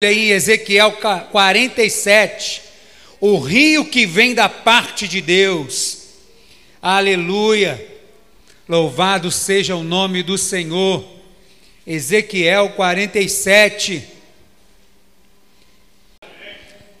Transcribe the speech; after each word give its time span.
em 0.00 0.30
Ezequiel 0.30 0.92
47, 1.32 2.62
o 3.20 3.36
rio 3.36 3.84
que 3.84 4.06
vem 4.06 4.32
da 4.32 4.48
parte 4.48 5.08
de 5.08 5.20
Deus. 5.20 6.10
Aleluia! 6.80 7.84
Louvado 8.68 9.28
seja 9.28 9.74
o 9.74 9.82
nome 9.82 10.22
do 10.22 10.38
Senhor. 10.38 11.04
Ezequiel 11.84 12.68
47. 12.76 14.06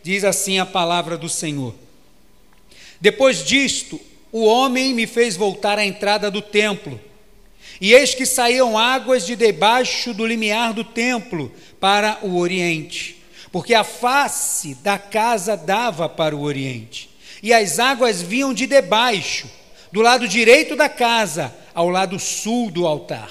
Diz 0.02 0.24
assim 0.24 0.58
a 0.58 0.66
palavra 0.66 1.16
do 1.16 1.28
Senhor. 1.28 1.76
Depois 3.00 3.44
disto, 3.44 4.00
o 4.32 4.44
homem 4.44 4.92
me 4.92 5.06
fez 5.06 5.36
voltar 5.36 5.78
à 5.78 5.86
entrada 5.86 6.32
do 6.32 6.42
templo 6.42 7.00
e 7.80 7.94
eis 7.94 8.14
que 8.14 8.26
saíam 8.26 8.76
águas 8.76 9.24
de 9.24 9.36
debaixo 9.36 10.12
do 10.12 10.26
limiar 10.26 10.72
do 10.72 10.82
templo 10.82 11.52
para 11.80 12.18
o 12.22 12.36
oriente, 12.38 13.22
porque 13.52 13.74
a 13.74 13.84
face 13.84 14.74
da 14.76 14.98
casa 14.98 15.56
dava 15.56 16.08
para 16.08 16.36
o 16.36 16.42
oriente, 16.42 17.08
e 17.42 17.52
as 17.52 17.78
águas 17.78 18.20
vinham 18.20 18.52
de 18.52 18.66
debaixo, 18.66 19.48
do 19.92 20.02
lado 20.02 20.26
direito 20.26 20.76
da 20.76 20.88
casa, 20.88 21.54
ao 21.74 21.88
lado 21.88 22.18
sul 22.18 22.70
do 22.70 22.86
altar. 22.86 23.30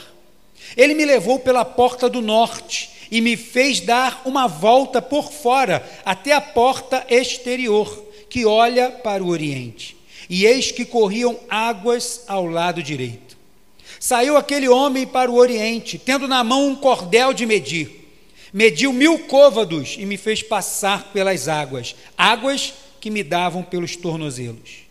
Ele 0.76 0.93
me 0.93 1.05
levou 1.05 1.40
pela 1.40 1.66
porta 1.66 2.09
do 2.09 2.21
norte 2.21 2.90
e 3.12 3.21
me 3.21 3.35
fez 3.35 3.79
dar 3.79 4.21
uma 4.26 4.48
volta 4.48 5.02
por 5.02 5.32
fora 5.32 5.85
até 6.05 6.32
a 6.32 6.41
porta 6.41 7.05
exterior, 7.09 8.05
que 8.29 8.45
olha 8.45 8.90
para 8.90 9.23
o 9.23 9.27
oriente. 9.27 9.95
E 10.29 10.45
eis 10.45 10.71
que 10.71 10.84
corriam 10.84 11.40
águas 11.49 12.23
ao 12.27 12.45
lado 12.45 12.84
direito. 12.84 13.27
Saiu 13.99 14.37
aquele 14.37 14.67
homem 14.69 15.05
para 15.05 15.31
o 15.31 15.35
oriente, 15.35 15.97
tendo 15.97 16.27
na 16.27 16.43
mão 16.43 16.67
um 16.67 16.75
cordel 16.75 17.33
de 17.33 17.45
medir. 17.45 18.07
Mediu 18.53 18.93
mil 18.93 19.20
côvados 19.20 19.95
e 19.97 20.05
me 20.05 20.17
fez 20.17 20.41
passar 20.41 21.11
pelas 21.11 21.47
águas, 21.47 21.95
águas 22.17 22.73
que 22.99 23.09
me 23.09 23.23
davam 23.23 23.63
pelos 23.63 23.95
tornozelos. 23.95 24.87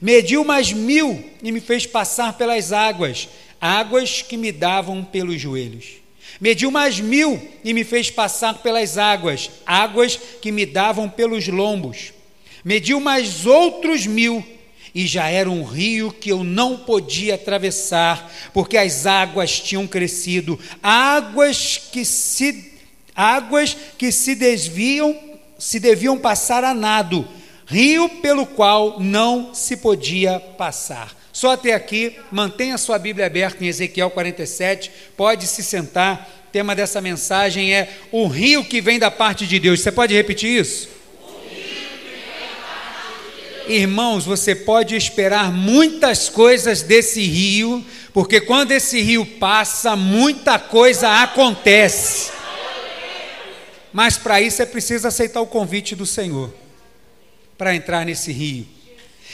Mediu 0.00 0.44
mais 0.44 0.72
mil 0.72 1.24
e 1.42 1.50
me 1.50 1.60
fez 1.60 1.86
passar 1.86 2.36
pelas 2.36 2.72
águas, 2.72 3.28
águas 3.60 4.22
que 4.22 4.36
me 4.36 4.52
davam 4.52 5.02
pelos 5.04 5.40
joelhos. 5.40 5.86
Mediu 6.40 6.70
mais 6.70 7.00
mil 7.00 7.40
e 7.64 7.72
me 7.72 7.84
fez 7.84 8.10
passar 8.10 8.58
pelas 8.58 8.98
águas, 8.98 9.50
águas 9.66 10.18
que 10.40 10.52
me 10.52 10.66
davam 10.66 11.08
pelos 11.08 11.48
lombos. 11.48 12.12
Mediu 12.64 13.00
mais 13.00 13.46
outros 13.46 14.06
mil 14.06 14.44
e 14.94 15.06
já 15.06 15.28
era 15.28 15.50
um 15.50 15.64
rio 15.64 16.10
que 16.12 16.30
eu 16.30 16.42
não 16.42 16.78
podia 16.78 17.34
atravessar, 17.34 18.32
porque 18.52 18.76
as 18.76 19.06
águas 19.06 19.60
tinham 19.60 19.86
crescido, 19.86 20.58
águas 20.82 21.80
que 21.92 22.04
se 22.04 22.72
águas 23.14 23.76
que 23.98 24.12
se 24.12 24.36
desviam, 24.36 25.18
se 25.58 25.80
deviam 25.80 26.16
passar 26.16 26.62
a 26.62 26.72
nado, 26.72 27.26
rio 27.66 28.08
pelo 28.08 28.46
qual 28.46 29.00
não 29.00 29.52
se 29.52 29.76
podia 29.76 30.38
passar. 30.38 31.16
Só 31.32 31.52
até 31.52 31.72
aqui, 31.72 32.16
mantenha 32.30 32.78
sua 32.78 32.98
Bíblia 32.98 33.26
aberta 33.26 33.64
em 33.64 33.68
Ezequiel 33.68 34.10
47, 34.10 34.90
pode 35.16 35.46
se 35.46 35.62
sentar. 35.62 36.28
O 36.48 36.50
tema 36.50 36.74
dessa 36.74 37.00
mensagem 37.00 37.74
é 37.74 37.92
o 38.10 38.26
rio 38.26 38.64
que 38.64 38.80
vem 38.80 38.98
da 38.98 39.10
parte 39.10 39.46
de 39.46 39.58
Deus. 39.58 39.80
Você 39.80 39.92
pode 39.92 40.14
repetir 40.14 40.60
isso? 40.60 40.88
Irmãos, 43.68 44.24
você 44.24 44.54
pode 44.54 44.96
esperar 44.96 45.52
muitas 45.52 46.30
coisas 46.30 46.80
desse 46.80 47.20
rio, 47.20 47.84
porque 48.14 48.40
quando 48.40 48.72
esse 48.72 48.98
rio 49.02 49.26
passa, 49.26 49.94
muita 49.94 50.58
coisa 50.58 51.22
acontece. 51.22 52.32
Mas 53.92 54.16
para 54.16 54.40
isso 54.40 54.62
é 54.62 54.66
preciso 54.66 55.06
aceitar 55.06 55.42
o 55.42 55.46
convite 55.46 55.94
do 55.94 56.06
Senhor 56.06 56.50
para 57.58 57.74
entrar 57.74 58.06
nesse 58.06 58.32
rio. 58.32 58.66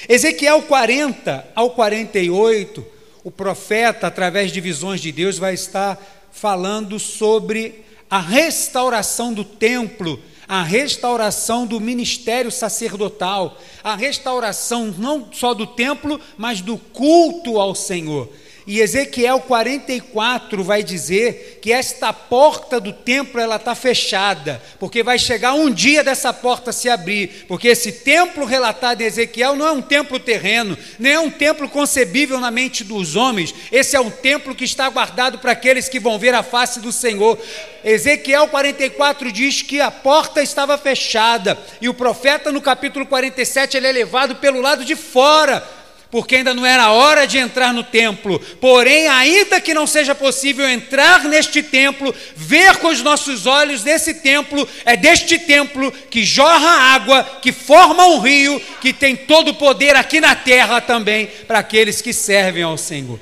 Ezequiel 0.08 0.62
40 0.62 1.52
ao 1.54 1.70
48, 1.70 2.84
o 3.22 3.30
profeta, 3.30 4.08
através 4.08 4.50
de 4.50 4.60
visões 4.60 5.00
de 5.00 5.12
Deus, 5.12 5.38
vai 5.38 5.54
estar 5.54 5.96
falando 6.32 6.98
sobre 6.98 7.84
a 8.10 8.18
restauração 8.18 9.32
do 9.32 9.44
templo 9.44 10.20
a 10.54 10.62
restauração 10.62 11.66
do 11.66 11.80
ministério 11.80 12.48
sacerdotal, 12.48 13.58
a 13.82 13.96
restauração 13.96 14.94
não 14.96 15.26
só 15.32 15.52
do 15.52 15.66
templo, 15.66 16.20
mas 16.38 16.60
do 16.60 16.78
culto 16.78 17.58
ao 17.58 17.74
Senhor. 17.74 18.28
E 18.66 18.80
Ezequiel 18.80 19.40
44 19.40 20.64
vai 20.64 20.82
dizer 20.82 21.58
que 21.60 21.70
esta 21.70 22.14
porta 22.14 22.80
do 22.80 22.94
templo 22.94 23.38
ela 23.38 23.56
está 23.56 23.74
fechada, 23.74 24.62
porque 24.78 25.02
vai 25.02 25.18
chegar 25.18 25.52
um 25.52 25.70
dia 25.70 26.02
dessa 26.02 26.32
porta 26.32 26.72
se 26.72 26.88
abrir, 26.88 27.44
porque 27.46 27.68
esse 27.68 27.92
templo 27.92 28.46
relatado 28.46 29.02
em 29.02 29.04
Ezequiel 29.04 29.54
não 29.54 29.66
é 29.66 29.72
um 29.72 29.82
templo 29.82 30.18
terreno, 30.18 30.78
nem 30.98 31.12
é 31.12 31.20
um 31.20 31.30
templo 31.30 31.68
concebível 31.68 32.40
na 32.40 32.50
mente 32.50 32.82
dos 32.82 33.16
homens. 33.16 33.54
Esse 33.70 33.96
é 33.96 34.00
um 34.00 34.10
templo 34.10 34.54
que 34.54 34.64
está 34.64 34.88
guardado 34.88 35.38
para 35.38 35.52
aqueles 35.52 35.86
que 35.86 36.00
vão 36.00 36.18
ver 36.18 36.34
a 36.34 36.42
face 36.42 36.80
do 36.80 36.90
Senhor. 36.90 37.38
Ezequiel 37.84 38.48
44 38.48 39.30
diz 39.30 39.60
que 39.60 39.78
a 39.78 39.90
porta 39.90 40.42
estava 40.42 40.78
fechada 40.78 41.58
e 41.82 41.88
o 41.88 41.92
profeta 41.92 42.50
no 42.50 42.62
capítulo 42.62 43.04
47 43.04 43.76
ele 43.76 43.88
é 43.88 43.92
levado 43.92 44.36
pelo 44.36 44.62
lado 44.62 44.86
de 44.86 44.96
fora 44.96 45.83
porque 46.14 46.36
ainda 46.36 46.54
não 46.54 46.64
era 46.64 46.92
hora 46.92 47.26
de 47.26 47.38
entrar 47.38 47.74
no 47.74 47.82
templo. 47.82 48.38
Porém, 48.60 49.08
ainda 49.08 49.60
que 49.60 49.74
não 49.74 49.84
seja 49.84 50.14
possível 50.14 50.64
entrar 50.68 51.24
neste 51.24 51.60
templo, 51.60 52.14
ver 52.36 52.76
com 52.76 52.86
os 52.86 53.02
nossos 53.02 53.46
olhos 53.46 53.82
desse 53.82 54.14
templo, 54.14 54.68
é 54.84 54.96
deste 54.96 55.40
templo 55.40 55.90
que 55.90 56.22
jorra 56.22 56.94
água, 56.94 57.24
que 57.42 57.50
forma 57.50 58.06
um 58.06 58.20
rio, 58.20 58.62
que 58.80 58.92
tem 58.92 59.16
todo 59.16 59.48
o 59.48 59.54
poder 59.54 59.96
aqui 59.96 60.20
na 60.20 60.36
terra 60.36 60.80
também 60.80 61.26
para 61.48 61.58
aqueles 61.58 62.00
que 62.00 62.12
servem 62.12 62.62
ao 62.62 62.78
Senhor. 62.78 63.18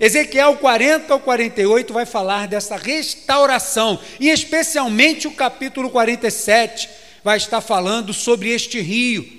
Ezequiel 0.00 0.56
40 0.56 1.12
ao 1.12 1.20
48 1.20 1.92
vai 1.92 2.06
falar 2.06 2.48
dessa 2.48 2.78
restauração, 2.78 4.00
e 4.18 4.30
especialmente 4.30 5.28
o 5.28 5.32
capítulo 5.32 5.90
47 5.90 6.88
vai 7.22 7.36
estar 7.36 7.60
falando 7.60 8.14
sobre 8.14 8.48
este 8.48 8.80
rio. 8.80 9.30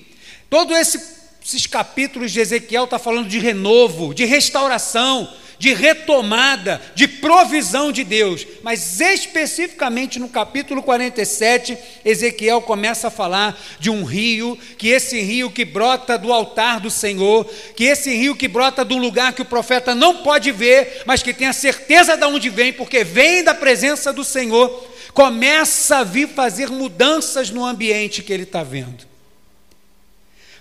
Todo 0.51 0.75
esse 0.75 1.22
esses 1.45 1.67
capítulos 1.67 2.31
de 2.31 2.39
Ezequiel 2.39 2.85
está 2.85 2.97
falando 2.97 3.27
de 3.27 3.37
renovo, 3.37 4.13
de 4.13 4.23
restauração, 4.23 5.29
de 5.59 5.73
retomada, 5.73 6.81
de 6.95 7.07
provisão 7.07 7.91
de 7.91 8.03
Deus. 8.03 8.45
Mas 8.61 8.99
especificamente 8.99 10.19
no 10.19 10.29
capítulo 10.29 10.81
47, 10.81 11.77
Ezequiel 12.03 12.61
começa 12.61 13.07
a 13.07 13.11
falar 13.11 13.61
de 13.79 13.89
um 13.89 14.03
rio, 14.03 14.57
que 14.77 14.89
esse 14.89 15.21
rio 15.21 15.51
que 15.51 15.65
brota 15.65 16.17
do 16.17 16.31
altar 16.31 16.79
do 16.79 16.89
Senhor, 16.89 17.45
que 17.75 17.85
esse 17.85 18.13
rio 18.13 18.35
que 18.35 18.47
brota 18.47 18.83
de 18.83 18.93
um 18.93 18.99
lugar 18.99 19.33
que 19.33 19.41
o 19.41 19.45
profeta 19.45 19.93
não 19.93 20.17
pode 20.17 20.51
ver, 20.51 21.03
mas 21.05 21.21
que 21.21 21.33
tem 21.33 21.47
a 21.47 21.53
certeza 21.53 22.17
de 22.17 22.25
onde 22.25 22.49
vem, 22.49 22.73
porque 22.73 23.03
vem 23.03 23.43
da 23.43 23.53
presença 23.53 24.11
do 24.11 24.23
Senhor, 24.23 24.69
começa 25.13 25.97
a 25.97 26.03
vir 26.03 26.27
fazer 26.27 26.69
mudanças 26.69 27.49
no 27.49 27.65
ambiente 27.65 28.23
que 28.23 28.33
ele 28.33 28.43
está 28.43 28.63
vendo. 28.63 29.12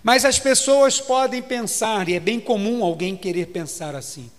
Mas 0.03 0.25
as 0.25 0.39
pessoas 0.39 1.01
podem 1.01 1.41
pensar, 1.41 2.09
e 2.09 2.15
é 2.15 2.21
bem 2.21 2.41
comum 2.41 2.83
alguém 2.83 3.17
querer 3.17 3.47
pensar 3.47 3.95
assim. 3.95 4.31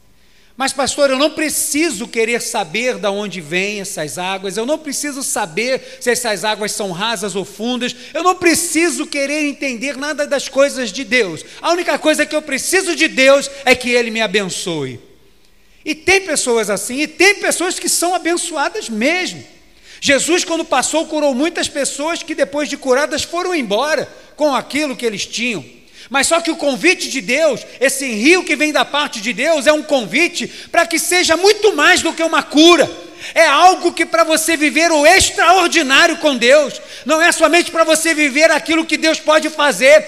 Mas, 0.56 0.72
pastor, 0.72 1.10
eu 1.10 1.18
não 1.18 1.32
preciso 1.32 2.08
querer 2.08 2.40
saber 2.40 3.00
de 3.00 3.08
onde 3.08 3.42
vêm 3.42 3.82
essas 3.82 4.20
águas, 4.20 4.56
eu 4.56 4.68
não 4.68 4.78
preciso 4.78 5.24
saber 5.24 5.98
se 6.00 6.12
essas 6.12 6.44
águas 6.44 6.72
são 6.72 6.92
rasas 6.92 7.36
ou 7.36 7.44
fundas, 7.44 7.96
eu 8.14 8.22
não 8.22 8.36
preciso 8.36 9.08
querer 9.08 9.46
entender 9.46 9.98
nada 9.98 10.28
das 10.28 10.48
coisas 10.48 10.92
de 10.92 11.04
Deus. 11.04 11.44
A 11.60 11.72
única 11.72 11.98
coisa 11.98 12.26
que 12.26 12.36
eu 12.36 12.42
preciso 12.42 12.96
de 12.96 13.08
Deus 13.08 13.50
é 13.66 13.74
que 13.74 13.90
Ele 13.90 14.12
me 14.12 14.22
abençoe. 14.22 15.00
E 15.84 15.96
tem 15.96 16.22
pessoas 16.22 16.70
assim, 16.70 17.02
e 17.02 17.08
tem 17.08 17.36
pessoas 17.36 17.80
que 17.80 17.90
são 17.90 18.14
abençoadas 18.14 18.90
mesmo. 18.90 19.44
Jesus, 20.06 20.44
quando 20.44 20.66
passou, 20.66 21.06
curou 21.06 21.34
muitas 21.34 21.70
pessoas 21.70 22.22
que, 22.22 22.36
depois 22.36 22.68
de 22.68 22.76
curadas, 22.76 23.24
foram 23.24 23.56
embora 23.56 24.06
com 24.36 24.54
aquilo 24.54 24.98
que 24.98 25.06
eles 25.06 25.26
tinham. 25.26 25.64
Mas 26.10 26.28
só 26.28 26.42
que 26.42 26.52
o 26.52 26.58
convite 26.58 27.08
de 27.08 27.22
Deus, 27.22 27.66
esse 27.80 28.06
rio 28.12 28.44
que 28.44 28.54
vem 28.54 28.74
da 28.74 28.84
parte 28.84 29.22
de 29.22 29.32
Deus, 29.32 29.66
é 29.66 29.72
um 29.72 29.82
convite 29.82 30.46
para 30.70 30.86
que 30.86 31.00
seja 31.00 31.38
muito 31.38 31.74
mais 31.74 32.02
do 32.02 32.12
que 32.12 32.22
uma 32.22 32.44
cura. 32.44 32.92
É 33.34 33.46
algo 33.48 33.94
que 33.94 34.06
para 34.06 34.26
você 34.26 34.58
viver 34.58 34.92
o 34.92 35.08
extraordinário 35.08 36.18
com 36.18 36.36
Deus, 36.36 36.82
não 37.06 37.22
é 37.22 37.32
somente 37.32 37.72
para 37.72 37.86
você 37.86 38.14
viver 38.14 38.52
aquilo 38.52 38.86
que 38.86 38.98
Deus 38.98 39.22
pode 39.22 39.50
fazer 39.50 40.06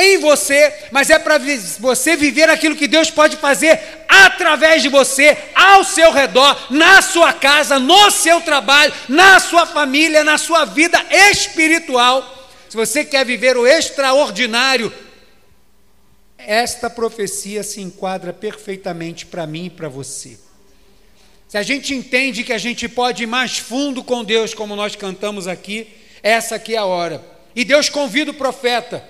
em 0.00 0.18
você, 0.18 0.72
mas 0.90 1.10
é 1.10 1.18
para 1.18 1.38
você 1.78 2.16
viver 2.16 2.48
aquilo 2.48 2.76
que 2.76 2.88
Deus 2.88 3.10
pode 3.10 3.36
fazer 3.36 3.80
através 4.08 4.82
de 4.82 4.88
você, 4.88 5.36
ao 5.54 5.84
seu 5.84 6.10
redor, 6.10 6.56
na 6.70 7.00
sua 7.02 7.32
casa, 7.32 7.78
no 7.78 8.10
seu 8.10 8.40
trabalho, 8.40 8.92
na 9.08 9.38
sua 9.38 9.66
família, 9.66 10.24
na 10.24 10.38
sua 10.38 10.64
vida 10.64 11.00
espiritual. 11.30 12.48
Se 12.68 12.76
você 12.76 13.04
quer 13.04 13.24
viver 13.24 13.56
o 13.56 13.66
extraordinário, 13.66 14.92
esta 16.38 16.88
profecia 16.88 17.62
se 17.62 17.80
enquadra 17.80 18.32
perfeitamente 18.32 19.26
para 19.26 19.46
mim 19.46 19.66
e 19.66 19.70
para 19.70 19.88
você. 19.88 20.38
Se 21.48 21.58
a 21.58 21.62
gente 21.62 21.94
entende 21.94 22.44
que 22.44 22.52
a 22.52 22.58
gente 22.58 22.88
pode 22.88 23.24
ir 23.24 23.26
mais 23.26 23.58
fundo 23.58 24.04
com 24.04 24.24
Deus, 24.24 24.54
como 24.54 24.76
nós 24.76 24.94
cantamos 24.94 25.48
aqui, 25.48 25.88
essa 26.22 26.54
aqui 26.54 26.74
é 26.74 26.78
a 26.78 26.84
hora. 26.84 27.24
E 27.56 27.64
Deus 27.64 27.88
convida 27.88 28.30
o 28.30 28.34
profeta 28.34 29.04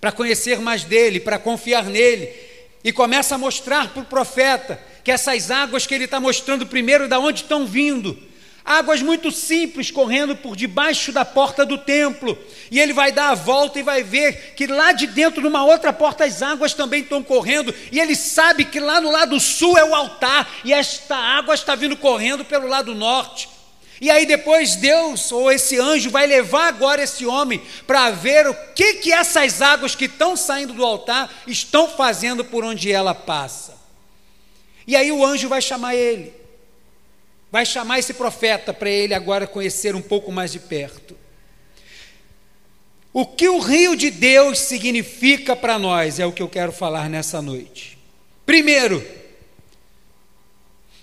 para 0.00 0.12
conhecer 0.12 0.60
mais 0.60 0.84
dele, 0.84 1.20
para 1.20 1.38
confiar 1.38 1.84
nele, 1.84 2.30
e 2.84 2.92
começa 2.92 3.34
a 3.34 3.38
mostrar 3.38 3.88
para 3.88 4.02
o 4.02 4.06
profeta 4.06 4.80
que 5.02 5.10
essas 5.10 5.50
águas 5.50 5.86
que 5.86 5.94
ele 5.94 6.04
está 6.04 6.20
mostrando 6.20 6.66
primeiro, 6.66 7.08
da 7.08 7.18
onde 7.18 7.42
estão 7.42 7.66
vindo, 7.66 8.16
águas 8.64 9.00
muito 9.00 9.32
simples 9.32 9.90
correndo 9.90 10.36
por 10.36 10.54
debaixo 10.54 11.10
da 11.10 11.24
porta 11.24 11.64
do 11.64 11.78
templo. 11.78 12.38
E 12.70 12.78
ele 12.78 12.92
vai 12.92 13.10
dar 13.10 13.30
a 13.30 13.34
volta 13.34 13.80
e 13.80 13.82
vai 13.82 14.02
ver 14.02 14.54
que 14.54 14.66
lá 14.66 14.92
de 14.92 15.06
dentro, 15.06 15.40
numa 15.42 15.64
outra 15.64 15.92
porta, 15.92 16.24
as 16.24 16.42
águas 16.42 16.74
também 16.74 17.00
estão 17.00 17.22
correndo. 17.22 17.74
E 17.90 17.98
ele 17.98 18.14
sabe 18.14 18.64
que 18.66 18.78
lá 18.78 19.00
no 19.00 19.10
lado 19.10 19.40
sul 19.40 19.76
é 19.78 19.84
o 19.84 19.94
altar, 19.94 20.48
e 20.64 20.72
esta 20.72 21.16
água 21.16 21.54
está 21.54 21.74
vindo 21.74 21.96
correndo 21.96 22.44
pelo 22.44 22.68
lado 22.68 22.94
norte. 22.94 23.48
E 24.00 24.10
aí 24.10 24.26
depois 24.26 24.76
Deus 24.76 25.32
ou 25.32 25.50
esse 25.50 25.78
anjo 25.78 26.10
vai 26.10 26.26
levar 26.26 26.68
agora 26.68 27.02
esse 27.02 27.26
homem 27.26 27.60
para 27.86 28.10
ver 28.10 28.46
o 28.46 28.54
que 28.74 28.94
que 28.94 29.12
essas 29.12 29.60
águas 29.60 29.94
que 29.94 30.04
estão 30.04 30.36
saindo 30.36 30.72
do 30.72 30.84
altar 30.84 31.32
estão 31.46 31.88
fazendo 31.88 32.44
por 32.44 32.64
onde 32.64 32.92
ela 32.92 33.14
passa. 33.14 33.76
E 34.86 34.94
aí 34.94 35.10
o 35.10 35.24
anjo 35.24 35.48
vai 35.48 35.60
chamar 35.60 35.94
ele. 35.94 36.32
Vai 37.50 37.66
chamar 37.66 37.98
esse 37.98 38.14
profeta 38.14 38.72
para 38.72 38.90
ele 38.90 39.14
agora 39.14 39.46
conhecer 39.46 39.94
um 39.94 40.02
pouco 40.02 40.30
mais 40.30 40.52
de 40.52 40.60
perto. 40.60 41.16
O 43.12 43.26
que 43.26 43.48
o 43.48 43.58
rio 43.58 43.96
de 43.96 44.10
Deus 44.10 44.60
significa 44.60 45.56
para 45.56 45.78
nós 45.78 46.20
é 46.20 46.26
o 46.26 46.32
que 46.32 46.42
eu 46.42 46.48
quero 46.48 46.70
falar 46.70 47.08
nessa 47.08 47.42
noite. 47.42 47.98
Primeiro, 48.46 49.04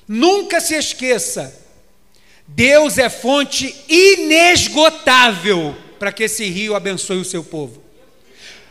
nunca 0.08 0.62
se 0.62 0.76
esqueça, 0.76 1.65
Deus 2.48 2.98
é 2.98 3.10
fonte 3.10 3.76
inesgotável 3.90 5.76
para 6.00 6.12
que 6.12 6.24
esse 6.24 6.46
rio 6.46 6.76
abençoe 6.76 7.18
o 7.18 7.26
seu 7.26 7.44
povo. 7.44 7.84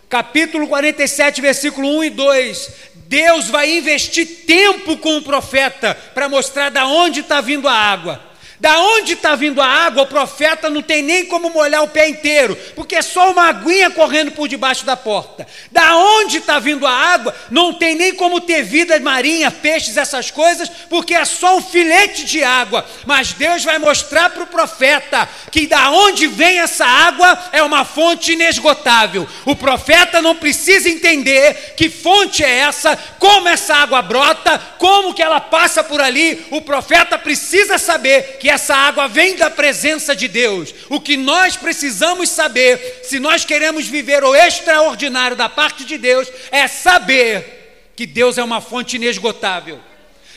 Capítulo 0.08 0.68
47, 0.68 1.40
versículo 1.40 1.88
1 1.98 2.04
e 2.04 2.10
2. 2.10 2.70
Deus 3.06 3.48
vai 3.48 3.76
investir 3.76 4.44
tempo 4.46 4.96
com 4.98 5.16
o 5.16 5.22
profeta 5.22 5.94
para 6.14 6.28
mostrar 6.28 6.70
da 6.70 6.86
onde 6.86 7.20
está 7.20 7.40
vindo 7.40 7.68
a 7.68 7.72
água. 7.72 8.33
Da 8.60 8.78
onde 8.78 9.14
está 9.14 9.34
vindo 9.34 9.60
a 9.60 9.66
água, 9.66 10.04
o 10.04 10.06
profeta 10.06 10.70
não 10.70 10.80
tem 10.80 11.02
nem 11.02 11.26
como 11.26 11.50
molhar 11.50 11.82
o 11.82 11.88
pé 11.88 12.08
inteiro, 12.08 12.56
porque 12.76 12.94
é 12.94 13.02
só 13.02 13.30
uma 13.30 13.48
aguinha 13.48 13.90
correndo 13.90 14.30
por 14.30 14.46
debaixo 14.46 14.86
da 14.86 14.96
porta. 14.96 15.46
Da 15.72 15.96
onde 15.96 16.38
está 16.38 16.58
vindo 16.60 16.86
a 16.86 16.92
água, 16.92 17.34
não 17.50 17.74
tem 17.74 17.94
nem 17.96 18.14
como 18.14 18.40
ter 18.40 18.62
vida 18.62 18.98
marinha, 19.00 19.50
peixes, 19.50 19.96
essas 19.96 20.30
coisas, 20.30 20.68
porque 20.88 21.14
é 21.14 21.24
só 21.24 21.56
um 21.56 21.62
filete 21.62 22.24
de 22.24 22.44
água. 22.44 22.86
Mas 23.04 23.32
Deus 23.32 23.64
vai 23.64 23.78
mostrar 23.78 24.30
para 24.30 24.44
o 24.44 24.46
profeta 24.46 25.28
que 25.50 25.66
da 25.66 25.90
onde 25.90 26.26
vem 26.26 26.60
essa 26.60 26.86
água 26.86 27.36
é 27.52 27.62
uma 27.62 27.84
fonte 27.84 28.32
inesgotável. 28.32 29.28
O 29.44 29.56
profeta 29.56 30.22
não 30.22 30.36
precisa 30.36 30.88
entender 30.88 31.74
que 31.76 31.90
fonte 31.90 32.44
é 32.44 32.58
essa, 32.58 32.96
como 33.18 33.48
essa 33.48 33.74
água 33.74 34.00
brota, 34.00 34.60
como 34.78 35.12
que 35.12 35.22
ela 35.22 35.40
passa 35.40 35.82
por 35.82 36.00
ali. 36.00 36.46
O 36.50 36.60
profeta 36.60 37.18
precisa 37.18 37.78
saber 37.78 38.38
que 38.38 38.43
essa 38.50 38.74
água 38.74 39.08
vem 39.08 39.36
da 39.36 39.50
presença 39.50 40.14
de 40.14 40.28
Deus. 40.28 40.74
O 40.88 41.00
que 41.00 41.16
nós 41.16 41.56
precisamos 41.56 42.28
saber, 42.28 43.00
se 43.04 43.18
nós 43.18 43.44
queremos 43.44 43.86
viver 43.86 44.22
o 44.22 44.34
extraordinário 44.34 45.36
da 45.36 45.48
parte 45.48 45.84
de 45.84 45.96
Deus, 45.96 46.28
é 46.50 46.68
saber 46.68 47.92
que 47.96 48.06
Deus 48.06 48.38
é 48.38 48.44
uma 48.44 48.60
fonte 48.60 48.96
inesgotável. 48.96 49.80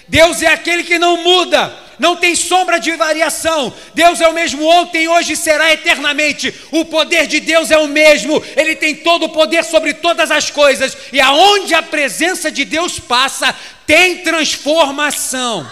Deus 0.07 0.41
é 0.41 0.47
aquele 0.47 0.83
que 0.83 0.97
não 0.97 1.17
muda, 1.17 1.73
não 1.99 2.15
tem 2.15 2.33
sombra 2.33 2.79
de 2.79 2.95
variação. 2.95 3.73
Deus 3.93 4.21
é 4.21 4.27
o 4.27 4.33
mesmo 4.33 4.65
ontem, 4.65 5.07
hoje 5.07 5.33
e 5.33 5.37
será 5.37 5.73
eternamente. 5.73 6.53
O 6.71 6.85
poder 6.85 7.27
de 7.27 7.41
Deus 7.41 7.71
é 7.71 7.77
o 7.77 7.87
mesmo, 7.87 8.41
ele 8.55 8.75
tem 8.75 8.95
todo 8.95 9.25
o 9.25 9.29
poder 9.29 9.65
sobre 9.65 9.93
todas 9.93 10.31
as 10.31 10.49
coisas, 10.49 10.97
e 11.11 11.19
aonde 11.19 11.73
a 11.73 11.81
presença 11.81 12.49
de 12.49 12.63
Deus 12.63 12.99
passa, 12.99 13.53
tem 13.85 14.19
transformação. 14.19 15.69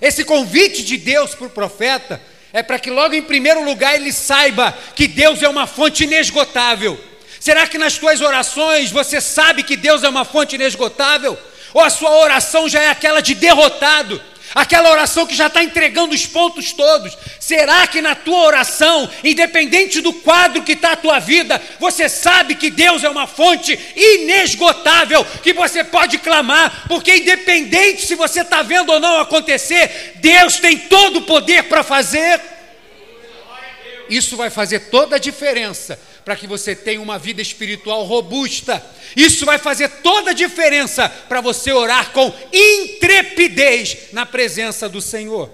Esse 0.00 0.24
convite 0.24 0.82
de 0.82 0.96
Deus 0.96 1.34
para 1.34 1.46
o 1.46 1.50
profeta 1.50 2.20
é 2.52 2.62
para 2.62 2.78
que 2.78 2.90
logo 2.90 3.14
em 3.14 3.22
primeiro 3.22 3.64
lugar 3.64 3.94
ele 3.94 4.12
saiba 4.12 4.76
que 4.94 5.06
Deus 5.06 5.42
é 5.42 5.48
uma 5.48 5.66
fonte 5.66 6.04
inesgotável. 6.04 6.98
Será 7.40 7.66
que 7.66 7.78
nas 7.78 7.98
tuas 7.98 8.20
orações 8.20 8.90
você 8.90 9.20
sabe 9.20 9.62
que 9.62 9.76
Deus 9.76 10.02
é 10.02 10.08
uma 10.08 10.24
fonte 10.24 10.56
inesgotável? 10.56 11.38
Ou 11.74 11.82
a 11.82 11.90
sua 11.90 12.16
oração 12.18 12.68
já 12.68 12.82
é 12.82 12.90
aquela 12.90 13.20
de 13.20 13.34
derrotado? 13.34 14.20
Aquela 14.54 14.90
oração 14.90 15.26
que 15.26 15.34
já 15.34 15.46
está 15.46 15.62
entregando 15.62 16.14
os 16.14 16.26
pontos 16.26 16.72
todos. 16.72 17.16
Será 17.38 17.86
que 17.86 18.00
na 18.00 18.14
tua 18.14 18.44
oração, 18.44 19.08
independente 19.22 20.00
do 20.00 20.12
quadro 20.12 20.62
que 20.62 20.72
está 20.72 20.92
a 20.92 20.96
tua 20.96 21.18
vida, 21.18 21.60
você 21.78 22.08
sabe 22.08 22.54
que 22.54 22.70
Deus 22.70 23.04
é 23.04 23.08
uma 23.08 23.26
fonte 23.26 23.78
inesgotável 23.96 25.24
que 25.42 25.52
você 25.52 25.84
pode 25.84 26.18
clamar, 26.18 26.84
porque 26.88 27.16
independente 27.16 28.06
se 28.06 28.14
você 28.14 28.42
está 28.42 28.62
vendo 28.62 28.90
ou 28.92 29.00
não 29.00 29.20
acontecer, 29.20 30.14
Deus 30.16 30.56
tem 30.58 30.78
todo 30.78 31.18
o 31.18 31.22
poder 31.22 31.64
para 31.64 31.82
fazer. 31.82 32.40
Isso 34.08 34.36
vai 34.36 34.48
fazer 34.48 34.90
toda 34.90 35.16
a 35.16 35.18
diferença 35.18 35.98
para 36.28 36.36
que 36.36 36.46
você 36.46 36.76
tenha 36.76 37.00
uma 37.00 37.18
vida 37.18 37.40
espiritual 37.40 38.04
robusta. 38.04 38.84
Isso 39.16 39.46
vai 39.46 39.56
fazer 39.56 39.88
toda 40.02 40.32
a 40.32 40.34
diferença 40.34 41.08
para 41.08 41.40
você 41.40 41.72
orar 41.72 42.12
com 42.12 42.30
intrepidez 42.52 44.12
na 44.12 44.26
presença 44.26 44.90
do 44.90 45.00
Senhor. 45.00 45.50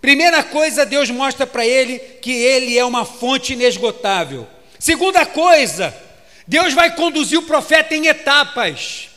Primeira 0.00 0.44
coisa, 0.44 0.86
Deus 0.86 1.10
mostra 1.10 1.44
para 1.44 1.66
ele 1.66 1.98
que 1.98 2.30
ele 2.30 2.78
é 2.78 2.84
uma 2.84 3.04
fonte 3.04 3.54
inesgotável. 3.54 4.46
Segunda 4.78 5.26
coisa, 5.26 5.92
Deus 6.46 6.72
vai 6.72 6.94
conduzir 6.94 7.40
o 7.40 7.46
profeta 7.46 7.96
em 7.96 8.06
etapas. 8.06 9.08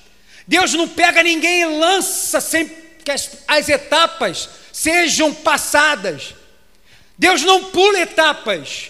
Deus 0.47 0.73
não 0.73 0.87
pega 0.87 1.21
ninguém 1.21 1.61
e 1.61 1.65
lança 1.65 2.41
sem 2.41 2.67
que 3.05 3.11
as, 3.11 3.29
as 3.47 3.69
etapas 3.69 4.49
sejam 4.73 5.31
passadas. 5.35 6.33
Deus 7.15 7.43
não 7.43 7.65
pula 7.65 7.99
etapas 7.99 8.88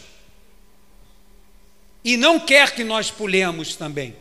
e 2.04 2.16
não 2.16 2.40
quer 2.40 2.74
que 2.74 2.84
nós 2.84 3.12
pulemos 3.12 3.76
também. 3.76 4.16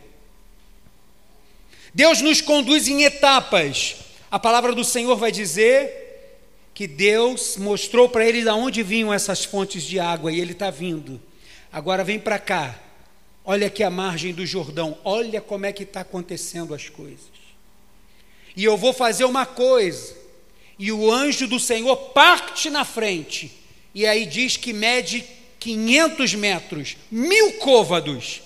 Deus 1.93 2.21
nos 2.21 2.41
conduz 2.41 2.87
em 2.87 3.03
etapas. 3.03 3.95
A 4.29 4.37
palavra 4.37 4.73
do 4.73 4.83
Senhor 4.83 5.15
vai 5.15 5.31
dizer 5.31 5.99
que 6.73 6.87
Deus 6.87 7.57
mostrou 7.57 8.07
para 8.07 8.25
ele 8.25 8.41
de 8.41 8.49
onde 8.49 8.83
vinham 8.83 9.13
essas 9.13 9.43
fontes 9.43 9.83
de 9.83 9.99
água 9.99 10.31
e 10.31 10.39
ele 10.39 10.51
está 10.51 10.69
vindo. 10.69 11.19
Agora 11.71 12.03
vem 12.03 12.19
para 12.19 12.39
cá. 12.39 12.79
Olha 13.43 13.67
aqui 13.67 13.83
a 13.83 13.89
margem 13.89 14.33
do 14.33 14.45
Jordão. 14.45 14.97
Olha 15.03 15.41
como 15.41 15.65
é 15.65 15.73
que 15.73 15.83
está 15.83 16.01
acontecendo 16.01 16.73
as 16.73 16.87
coisas. 16.87 17.39
E 18.55 18.63
eu 18.63 18.77
vou 18.77 18.93
fazer 18.93 19.25
uma 19.25 19.45
coisa. 19.45 20.15
E 20.77 20.91
o 20.91 21.11
anjo 21.11 21.47
do 21.47 21.59
Senhor 21.59 21.95
parte 22.11 22.69
na 22.69 22.85
frente. 22.85 23.51
E 23.93 24.05
aí 24.05 24.25
diz 24.25 24.55
que 24.55 24.71
mede 24.71 25.25
500 25.59 26.33
metros, 26.35 26.97
mil 27.11 27.53
côvados. 27.53 28.41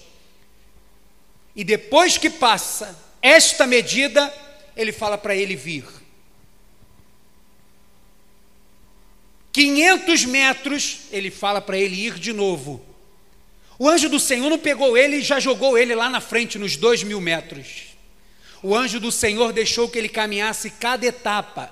E 1.55 1.63
depois 1.63 2.17
que 2.17 2.29
passa 2.29 2.99
esta 3.21 3.67
medida, 3.67 4.33
ele 4.75 4.91
fala 4.91 5.17
para 5.17 5.35
ele 5.35 5.55
vir. 5.55 5.85
500 9.51 10.25
metros, 10.25 11.01
ele 11.11 11.29
fala 11.29 11.61
para 11.61 11.77
ele 11.77 11.95
ir 11.95 12.15
de 12.15 12.33
novo. 12.33 12.83
O 13.77 13.87
anjo 13.87 14.09
do 14.09 14.19
Senhor 14.19 14.49
não 14.49 14.57
pegou 14.57 14.97
ele 14.97 15.17
e 15.17 15.21
já 15.21 15.39
jogou 15.39 15.77
ele 15.77 15.93
lá 15.93 16.09
na 16.09 16.19
frente, 16.19 16.57
nos 16.57 16.75
dois 16.75 17.03
mil 17.03 17.21
metros. 17.21 17.93
O 18.63 18.75
anjo 18.75 18.99
do 18.99 19.11
Senhor 19.11 19.53
deixou 19.53 19.87
que 19.87 19.97
ele 19.97 20.09
caminhasse 20.09 20.71
cada 20.71 21.05
etapa, 21.05 21.71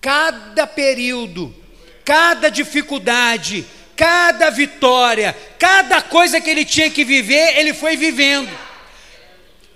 cada 0.00 0.66
período, 0.66 1.54
cada 2.04 2.48
dificuldade, 2.48 3.66
cada 3.96 4.50
vitória, 4.50 5.34
cada 5.58 6.02
coisa 6.02 6.40
que 6.40 6.50
ele 6.50 6.64
tinha 6.64 6.90
que 6.90 7.02
viver, 7.02 7.58
ele 7.58 7.72
foi 7.72 7.96
vivendo. 7.96 8.66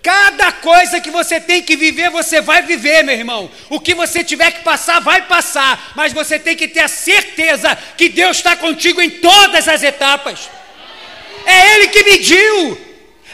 Cada 0.02 0.50
coisa 0.52 1.00
que 1.00 1.10
você 1.10 1.38
tem 1.38 1.62
que 1.62 1.76
viver, 1.76 2.08
você 2.10 2.40
vai 2.40 2.62
viver, 2.62 3.02
meu 3.02 3.14
irmão. 3.14 3.50
O 3.68 3.78
que 3.78 3.94
você 3.94 4.24
tiver 4.24 4.50
que 4.50 4.62
passar, 4.62 4.98
vai 5.00 5.22
passar. 5.22 5.92
Mas 5.94 6.12
você 6.12 6.38
tem 6.38 6.56
que 6.56 6.68
ter 6.68 6.80
a 6.80 6.88
certeza 6.88 7.76
que 7.96 8.08
Deus 8.08 8.38
está 8.38 8.56
contigo 8.56 9.00
em 9.00 9.10
todas 9.10 9.68
as 9.68 9.82
etapas. 9.82 10.48
É 11.44 11.74
Ele 11.74 11.88
que 11.88 12.02
mediu, 12.02 12.80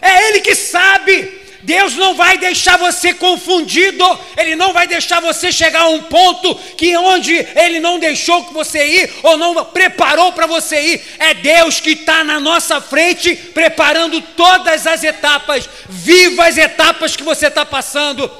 é 0.00 0.28
Ele 0.28 0.40
que 0.40 0.54
sabe. 0.54 1.45
Deus 1.66 1.96
não 1.96 2.14
vai 2.14 2.38
deixar 2.38 2.76
você 2.76 3.12
confundido, 3.12 4.04
Ele 4.36 4.54
não 4.54 4.72
vai 4.72 4.86
deixar 4.86 5.20
você 5.20 5.50
chegar 5.50 5.80
a 5.80 5.88
um 5.88 6.04
ponto 6.04 6.54
que 6.76 6.96
onde 6.96 7.34
Ele 7.34 7.80
não 7.80 7.98
deixou 7.98 8.44
que 8.44 8.54
você 8.54 8.86
ir 8.86 9.12
ou 9.24 9.36
não 9.36 9.64
preparou 9.64 10.32
para 10.32 10.46
você 10.46 10.80
ir. 10.80 11.02
É 11.18 11.34
Deus 11.34 11.80
que 11.80 11.90
está 11.90 12.22
na 12.22 12.38
nossa 12.38 12.80
frente, 12.80 13.34
preparando 13.34 14.20
todas 14.20 14.86
as 14.86 15.02
etapas. 15.02 15.68
Viva 15.88 16.46
as 16.46 16.56
etapas 16.56 17.16
que 17.16 17.24
você 17.24 17.48
está 17.48 17.66
passando. 17.66 18.30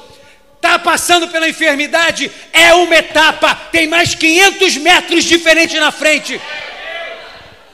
Está 0.55 0.79
passando 0.79 1.27
pela 1.27 1.49
enfermidade, 1.49 2.31
é 2.51 2.73
uma 2.73 2.95
etapa, 2.95 3.53
tem 3.71 3.87
mais 3.87 4.15
500 4.15 4.77
metros 4.77 5.23
diferentes 5.25 5.79
na 5.79 5.91
frente. 5.91 6.41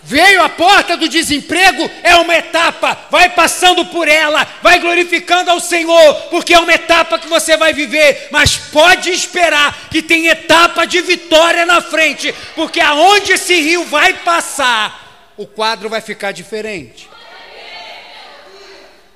Veio 0.06 0.44
a 0.44 0.50
porta 0.50 0.98
do 0.98 1.08
desemprego, 1.08 1.90
é 2.04 2.14
uma 2.18 2.36
etapa, 2.36 3.08
vai 3.10 3.30
passando 3.30 3.86
por 3.86 4.06
ela, 4.06 4.46
vai 4.62 4.78
glorificando 4.80 5.50
ao 5.50 5.62
Senhor, 5.62 6.16
porque 6.30 6.54
é 6.54 6.60
uma 6.60 6.74
etapa 6.74 7.18
que 7.18 7.28
você 7.28 7.56
vai 7.56 7.72
viver, 7.72 8.28
mas 8.30 8.58
pode 8.58 9.10
esperar 9.10 9.88
que 9.90 10.02
tem 10.02 10.28
etapa 10.28 10.86
de 10.86 11.00
vitória 11.02 11.66
na 11.66 11.82
frente, 11.82 12.36
porque 12.54 12.82
aonde 12.82 13.32
esse 13.32 13.54
rio 13.62 13.86
vai 13.86 14.14
passar, 14.14 15.32
o 15.38 15.48
quadro 15.48 15.88
vai 15.88 16.02
ficar 16.02 16.34
diferente. 16.34 17.10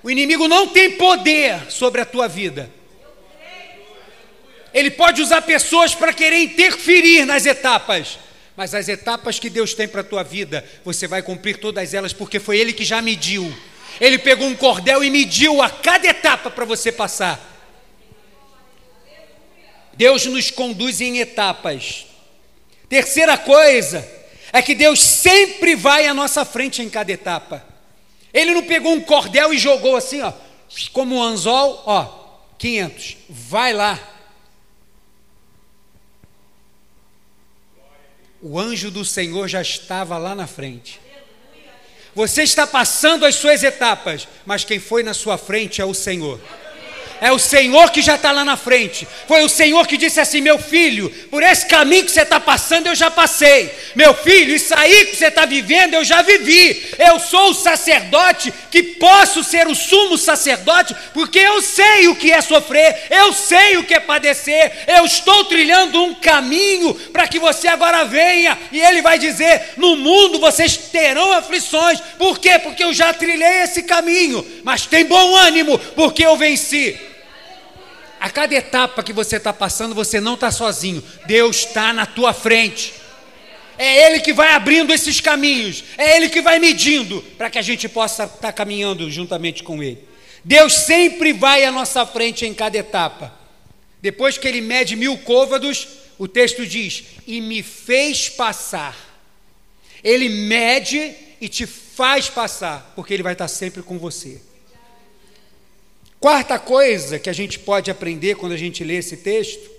O 0.01 0.09
inimigo 0.09 0.47
não 0.47 0.67
tem 0.67 0.91
poder 0.91 1.69
sobre 1.69 1.99
a 1.99 2.05
tua 2.05 2.29
vida. 2.29 2.71
Ele 4.73 4.89
pode 4.91 5.21
usar 5.21 5.41
pessoas 5.41 5.93
para 5.93 6.13
querer 6.13 6.43
interferir 6.43 7.25
nas 7.25 7.45
etapas 7.45 8.19
mas 8.57 8.73
as 8.73 8.89
etapas 8.89 9.37
que 9.37 9.51
Deus 9.51 9.75
tem 9.75 9.87
para 9.87 10.01
a 10.01 10.03
tua 10.03 10.23
vida, 10.23 10.67
você 10.83 11.05
vai 11.05 11.21
cumprir 11.21 11.57
todas 11.57 11.93
elas, 11.93 12.11
porque 12.11 12.39
foi 12.39 12.57
Ele 12.57 12.73
que 12.73 12.83
já 12.83 13.03
mediu. 13.03 13.55
Ele 14.01 14.17
pegou 14.17 14.47
um 14.47 14.55
cordel 14.55 15.03
e 15.03 15.11
mediu 15.11 15.61
a 15.61 15.69
cada 15.69 16.07
etapa 16.07 16.49
para 16.49 16.65
você 16.65 16.91
passar. 16.91 17.39
Deus 19.93 20.25
nos 20.25 20.49
conduz 20.49 20.99
em 21.01 21.19
etapas. 21.19 22.07
Terceira 22.89 23.37
coisa 23.37 24.07
é 24.51 24.59
que 24.59 24.73
Deus 24.73 25.03
sempre 25.03 25.75
vai 25.75 26.07
à 26.07 26.13
nossa 26.13 26.43
frente 26.43 26.81
em 26.81 26.89
cada 26.89 27.11
etapa. 27.11 27.63
Ele 28.33 28.55
não 28.55 28.63
pegou 28.63 28.91
um 28.91 29.01
cordel 29.01 29.53
e 29.53 29.59
jogou 29.59 29.95
assim, 29.95 30.21
ó, 30.21 30.33
como 30.91 31.15
um 31.15 31.21
anzol, 31.21 31.83
ó, 31.85 32.39
500. 32.57 33.17
Vai 33.29 33.71
lá. 33.71 34.16
O 38.41 38.59
anjo 38.59 38.91
do 38.91 39.03
Senhor 39.03 39.47
já 39.47 39.61
estava 39.61 40.17
lá 40.17 40.35
na 40.35 40.47
frente. 40.47 40.99
Você 42.13 42.43
está 42.43 42.65
passando 42.65 43.25
as 43.25 43.35
suas 43.35 43.63
etapas, 43.63 44.27
mas 44.45 44.63
quem 44.63 44.79
foi 44.79 45.03
na 45.03 45.13
sua 45.13 45.37
frente 45.37 45.81
é 45.81 45.85
o 45.85 45.93
Senhor. 45.93 46.39
É 47.19 47.31
o 47.31 47.39
Senhor 47.39 47.89
que 47.91 48.01
já 48.01 48.15
está 48.15 48.31
lá 48.31 48.45
na 48.45 48.55
frente. 48.55 49.07
Foi 49.27 49.43
o 49.43 49.49
Senhor 49.49 49.87
que 49.87 49.97
disse 49.97 50.19
assim: 50.19 50.41
Meu 50.41 50.59
filho, 50.59 51.09
por 51.31 51.41
esse 51.41 51.65
caminho 51.65 52.05
que 52.05 52.11
você 52.11 52.21
está 52.21 52.39
passando, 52.39 52.87
eu 52.87 52.95
já 52.95 53.09
passei. 53.09 53.73
Meu 53.95 54.13
filho, 54.13 54.55
isso 54.55 54.73
aí 54.75 55.05
que 55.05 55.15
você 55.15 55.27
está 55.27 55.45
vivendo, 55.45 55.95
eu 55.95 56.03
já 56.03 56.21
vivi. 56.21 56.93
Eu 56.99 57.19
sou 57.19 57.49
o 57.49 57.53
sacerdote 57.53 58.53
que 58.69 58.83
posso 58.83 59.43
ser 59.43 59.67
o 59.67 59.75
sumo 59.75 60.17
sacerdote, 60.17 60.95
porque 61.13 61.39
eu 61.39 61.61
sei 61.61 62.07
o 62.07 62.15
que 62.15 62.31
é 62.31 62.41
sofrer, 62.41 63.07
eu 63.09 63.33
sei 63.33 63.77
o 63.77 63.83
que 63.83 63.93
é 63.93 63.99
padecer. 63.99 64.85
Eu 64.87 65.05
estou 65.05 65.45
trilhando 65.45 66.03
um 66.03 66.13
caminho 66.13 66.93
para 67.11 67.27
que 67.27 67.39
você 67.39 67.67
agora 67.67 68.05
venha. 68.05 68.57
E 68.71 68.79
Ele 68.79 69.01
vai 69.01 69.17
dizer: 69.17 69.73
No 69.77 69.95
mundo 69.95 70.39
vocês 70.39 70.77
terão 70.77 71.31
aflições. 71.33 71.99
Por 72.17 72.37
quê? 72.37 72.59
Porque 72.59 72.83
eu 72.83 72.93
já 72.93 73.11
trilhei 73.11 73.63
esse 73.63 73.83
caminho. 73.83 74.45
Mas 74.63 74.85
tem 74.85 75.05
bom 75.05 75.35
ânimo, 75.35 75.79
porque 75.95 76.23
eu 76.23 76.37
venci. 76.37 77.06
A 78.19 78.29
cada 78.29 78.55
etapa 78.55 79.03
que 79.03 79.13
você 79.13 79.37
está 79.37 79.53
passando, 79.53 79.93
você 79.93 80.19
não 80.19 80.33
está 80.33 80.51
sozinho. 80.51 81.03
Deus 81.25 81.57
está 81.57 81.93
na 81.93 82.05
tua 82.05 82.33
frente. 82.33 82.93
É 83.77 84.07
Ele 84.07 84.19
que 84.19 84.33
vai 84.33 84.53
abrindo 84.53 84.91
esses 84.91 85.21
caminhos. 85.21 85.83
É 85.97 86.17
Ele 86.17 86.29
que 86.29 86.41
vai 86.41 86.57
medindo 86.57 87.21
para 87.37 87.49
que 87.49 87.59
a 87.59 87.61
gente 87.61 87.87
possa 87.87 88.23
estar 88.23 88.37
tá 88.37 88.51
caminhando 88.51 89.09
juntamente 89.09 89.63
com 89.63 89.83
Ele. 89.83 90.03
Deus 90.43 90.73
sempre 90.73 91.33
vai 91.33 91.63
à 91.63 91.71
nossa 91.71 92.05
frente 92.05 92.45
em 92.45 92.53
cada 92.53 92.77
etapa. 92.77 93.33
Depois 94.01 94.37
que 94.37 94.47
Ele 94.47 94.61
mede 94.61 94.95
mil 94.95 95.17
côvados, 95.19 95.87
o 96.17 96.27
texto 96.27 96.65
diz: 96.65 97.03
E 97.27 97.39
me 97.39 97.61
fez 97.61 98.29
passar. 98.29 98.95
Ele 100.03 100.29
mede 100.29 101.13
e 101.39 101.47
te 101.47 101.65
faz 101.65 102.29
passar, 102.29 102.93
porque 102.95 103.13
Ele 103.13 103.23
vai 103.23 103.33
estar 103.33 103.47
sempre 103.47 103.83
com 103.83 103.99
você. 103.99 104.41
Quarta 106.19 106.57
coisa 106.57 107.19
que 107.19 107.29
a 107.29 107.33
gente 107.33 107.59
pode 107.59 107.91
aprender 107.91 108.35
quando 108.35 108.53
a 108.53 108.57
gente 108.57 108.83
lê 108.83 108.95
esse 108.95 109.17
texto 109.17 109.69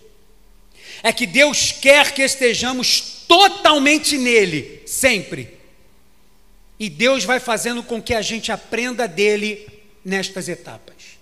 é 1.03 1.13
que 1.13 1.27
Deus 1.27 1.73
quer 1.73 2.13
que 2.13 2.23
estejamos 2.23 3.25
totalmente 3.27 4.17
nele, 4.17 4.83
sempre. 4.87 5.59
E 6.79 6.89
Deus 6.89 7.25
vai 7.25 7.41
fazendo 7.41 7.83
com 7.83 8.01
que 8.01 8.15
a 8.15 8.23
gente 8.23 8.53
aprenda 8.53 9.09
dele 9.09 9.67
nestas 10.05 10.49
etapas. 10.49 11.19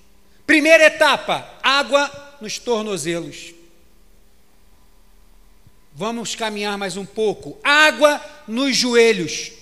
Primeira 0.46 0.85
etapa: 0.85 1.58
água 1.62 2.37
nos 2.40 2.58
tornozelos. 2.58 3.54
Vamos 5.94 6.35
caminhar 6.35 6.76
mais 6.76 6.99
um 6.99 7.06
pouco. 7.06 7.58
Água 7.64 8.23
nos 8.46 8.76
joelhos. 8.76 9.52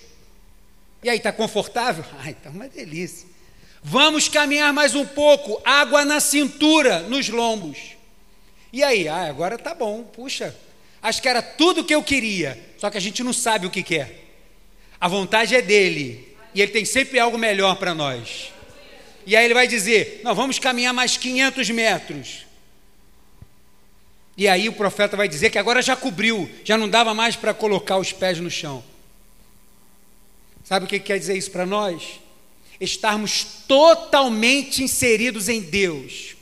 E 1.01 1.09
aí, 1.09 1.19
está 1.19 1.31
confortável? 1.31 2.05
Ai, 2.19 2.33
está 2.33 2.51
uma 2.51 2.69
delícia. 2.69 3.29
Vamos 3.87 4.31
caminhar 4.31 4.73
mais 4.73 4.95
um 4.95 5.05
pouco, 5.05 5.61
água 5.63 6.07
na 6.07 6.19
cintura, 6.19 7.01
nos 7.01 7.29
lombos. 7.29 7.77
E 8.73 8.83
aí, 8.83 9.07
ah, 9.07 9.29
agora 9.29 9.59
tá 9.59 9.75
bom, 9.75 10.03
puxa, 10.05 10.57
acho 11.03 11.21
que 11.21 11.29
era 11.29 11.43
tudo 11.43 11.83
o 11.83 11.85
que 11.85 11.95
eu 11.95 12.03
queria, 12.03 12.59
só 12.79 12.89
que 12.89 12.97
a 12.97 13.01
gente 13.01 13.23
não 13.23 13.35
sabe 13.35 13.67
o 13.67 13.71
que 13.71 13.83
quer. 13.83 14.25
A 14.99 15.07
vontade 15.07 15.55
é 15.55 15.61
dele, 15.61 16.35
e 16.55 16.63
ele 16.63 16.73
tem 16.73 16.87
sempre 16.87 17.19
algo 17.19 17.37
melhor 17.37 17.77
para 17.77 17.95
nós. 17.95 18.51
E 19.27 19.37
aí 19.37 19.45
ele 19.45 19.53
vai 19.53 19.69
dizer: 19.69 20.23
Não, 20.25 20.35
vamos 20.35 20.59
caminhar 20.59 20.95
mais 20.95 21.19
500 21.19 21.69
metros. 21.69 22.47
E 24.35 24.49
aí 24.49 24.67
o 24.67 24.73
profeta 24.73 25.15
vai 25.15 25.29
dizer 25.29 25.51
que 25.51 25.59
agora 25.59 25.83
já 25.83 25.95
cobriu, 25.95 26.51
já 26.65 26.79
não 26.79 26.89
dava 26.89 27.13
mais 27.13 27.37
para 27.37 27.53
colocar 27.53 27.99
os 27.99 28.13
pés 28.13 28.41
no 28.41 28.51
chão. 28.51 28.83
Sabe 30.65 30.87
o 30.87 30.89
que 30.89 30.99
quer 30.99 31.19
dizer 31.19 31.37
isso 31.37 31.51
para 31.51 31.67
nós? 31.67 32.24
Estarmos 32.81 33.47
totalmente 33.67 34.83
inseridos 34.83 35.49
em 35.49 35.61
Deus. 35.61 36.35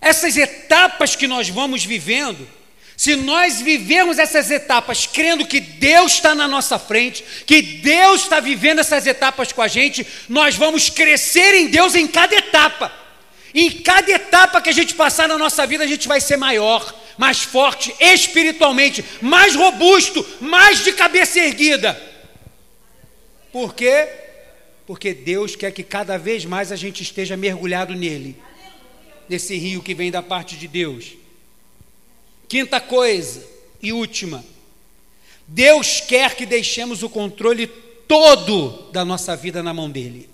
Essas 0.00 0.36
etapas 0.36 1.14
que 1.14 1.26
nós 1.26 1.48
vamos 1.48 1.84
vivendo, 1.84 2.48
se 2.96 3.16
nós 3.16 3.60
vivemos 3.60 4.18
essas 4.18 4.50
etapas 4.50 5.06
crendo 5.06 5.46
que 5.46 5.58
Deus 5.58 6.12
está 6.12 6.34
na 6.34 6.46
nossa 6.46 6.78
frente, 6.78 7.24
que 7.46 7.62
Deus 7.62 8.22
está 8.22 8.40
vivendo 8.40 8.80
essas 8.80 9.06
etapas 9.06 9.52
com 9.52 9.62
a 9.62 9.68
gente, 9.68 10.06
nós 10.28 10.54
vamos 10.54 10.90
crescer 10.90 11.54
em 11.54 11.68
Deus 11.68 11.94
em 11.94 12.06
cada 12.06 12.34
etapa. 12.34 12.92
Em 13.54 13.70
cada 13.70 14.12
etapa 14.12 14.60
que 14.60 14.68
a 14.68 14.72
gente 14.72 14.94
passar 14.94 15.26
na 15.26 15.36
nossa 15.36 15.66
vida, 15.66 15.82
a 15.82 15.86
gente 15.86 16.06
vai 16.06 16.20
ser 16.20 16.36
maior, 16.36 16.94
mais 17.18 17.40
forte 17.40 17.94
espiritualmente, 17.98 19.04
mais 19.20 19.54
robusto, 19.54 20.24
mais 20.40 20.84
de 20.84 20.92
cabeça 20.92 21.40
erguida. 21.40 22.00
Por 23.52 23.74
quê? 23.74 24.08
Porque 24.90 25.14
Deus 25.14 25.54
quer 25.54 25.70
que 25.70 25.84
cada 25.84 26.18
vez 26.18 26.44
mais 26.44 26.72
a 26.72 26.76
gente 26.76 27.00
esteja 27.00 27.36
mergulhado 27.36 27.94
nele, 27.94 28.34
nesse 29.28 29.56
rio 29.56 29.84
que 29.84 29.94
vem 29.94 30.10
da 30.10 30.20
parte 30.20 30.56
de 30.56 30.66
Deus. 30.66 31.12
Quinta 32.48 32.80
coisa 32.80 33.46
e 33.80 33.92
última, 33.92 34.44
Deus 35.46 36.00
quer 36.00 36.34
que 36.34 36.44
deixemos 36.44 37.04
o 37.04 37.08
controle 37.08 37.68
todo 37.68 38.90
da 38.90 39.04
nossa 39.04 39.36
vida 39.36 39.62
na 39.62 39.72
mão 39.72 39.88
dele. 39.88 40.28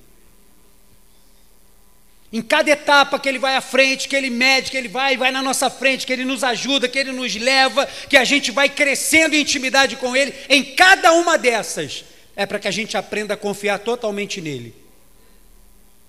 Em 2.33 2.41
cada 2.41 2.71
etapa 2.71 3.19
que 3.19 3.29
ele 3.29 3.39
vai 3.39 3.57
à 3.57 3.61
frente, 3.61 4.09
que 4.09 4.17
ele 4.17 4.31
mede, 4.31 4.71
que 4.71 4.77
ele 4.79 4.89
vai 4.89 5.19
vai 5.19 5.31
na 5.31 5.43
nossa 5.43 5.69
frente, 5.69 6.07
que 6.07 6.13
ele 6.15 6.25
nos 6.25 6.43
ajuda, 6.43 6.89
que 6.89 6.99
ele 6.99 7.13
nos 7.13 7.37
leva, 7.37 7.85
que 8.09 8.17
a 8.17 8.25
gente 8.25 8.51
vai 8.51 8.71
crescendo 8.71 9.37
em 9.37 9.43
intimidade 9.43 9.97
com 9.97 10.17
ele, 10.17 10.33
em 10.49 10.65
cada 10.65 11.13
uma 11.13 11.37
dessas, 11.37 12.07
é 12.37 12.45
para 12.45 12.59
que 12.59 12.69
a 12.69 12.71
gente 12.71 12.97
aprenda 12.97 13.35
a 13.35 13.37
confiar 13.37 13.79
totalmente 13.79 14.41
nele. 14.41 14.75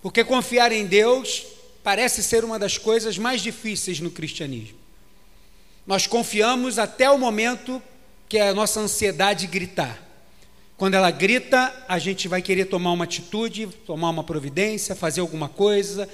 Porque 0.01 0.23
confiar 0.23 0.71
em 0.71 0.85
Deus 0.85 1.45
parece 1.83 2.21
ser 2.21 2.43
uma 2.43 2.59
das 2.59 2.77
coisas 2.77 3.17
mais 3.17 3.41
difíceis 3.41 4.01
no 4.01 4.11
cristianismo. 4.11 4.77
Nós 5.85 6.05
confiamos 6.05 6.77
até 6.77 7.09
o 7.09 7.17
momento 7.17 7.81
que 8.27 8.37
a 8.37 8.53
nossa 8.53 8.81
ansiedade 8.81 9.47
gritar. 9.47 10.03
Quando 10.75 10.95
ela 10.95 11.09
grita, 11.09 11.73
a 11.87 11.97
gente 11.97 12.27
vai 12.27 12.41
querer 12.41 12.65
tomar 12.65 12.91
uma 12.91 13.05
atitude, 13.05 13.67
tomar 13.85 14.09
uma 14.09 14.23
providência, 14.23 14.95
fazer 14.95 15.21
alguma 15.21 15.47
coisa, 15.47 16.07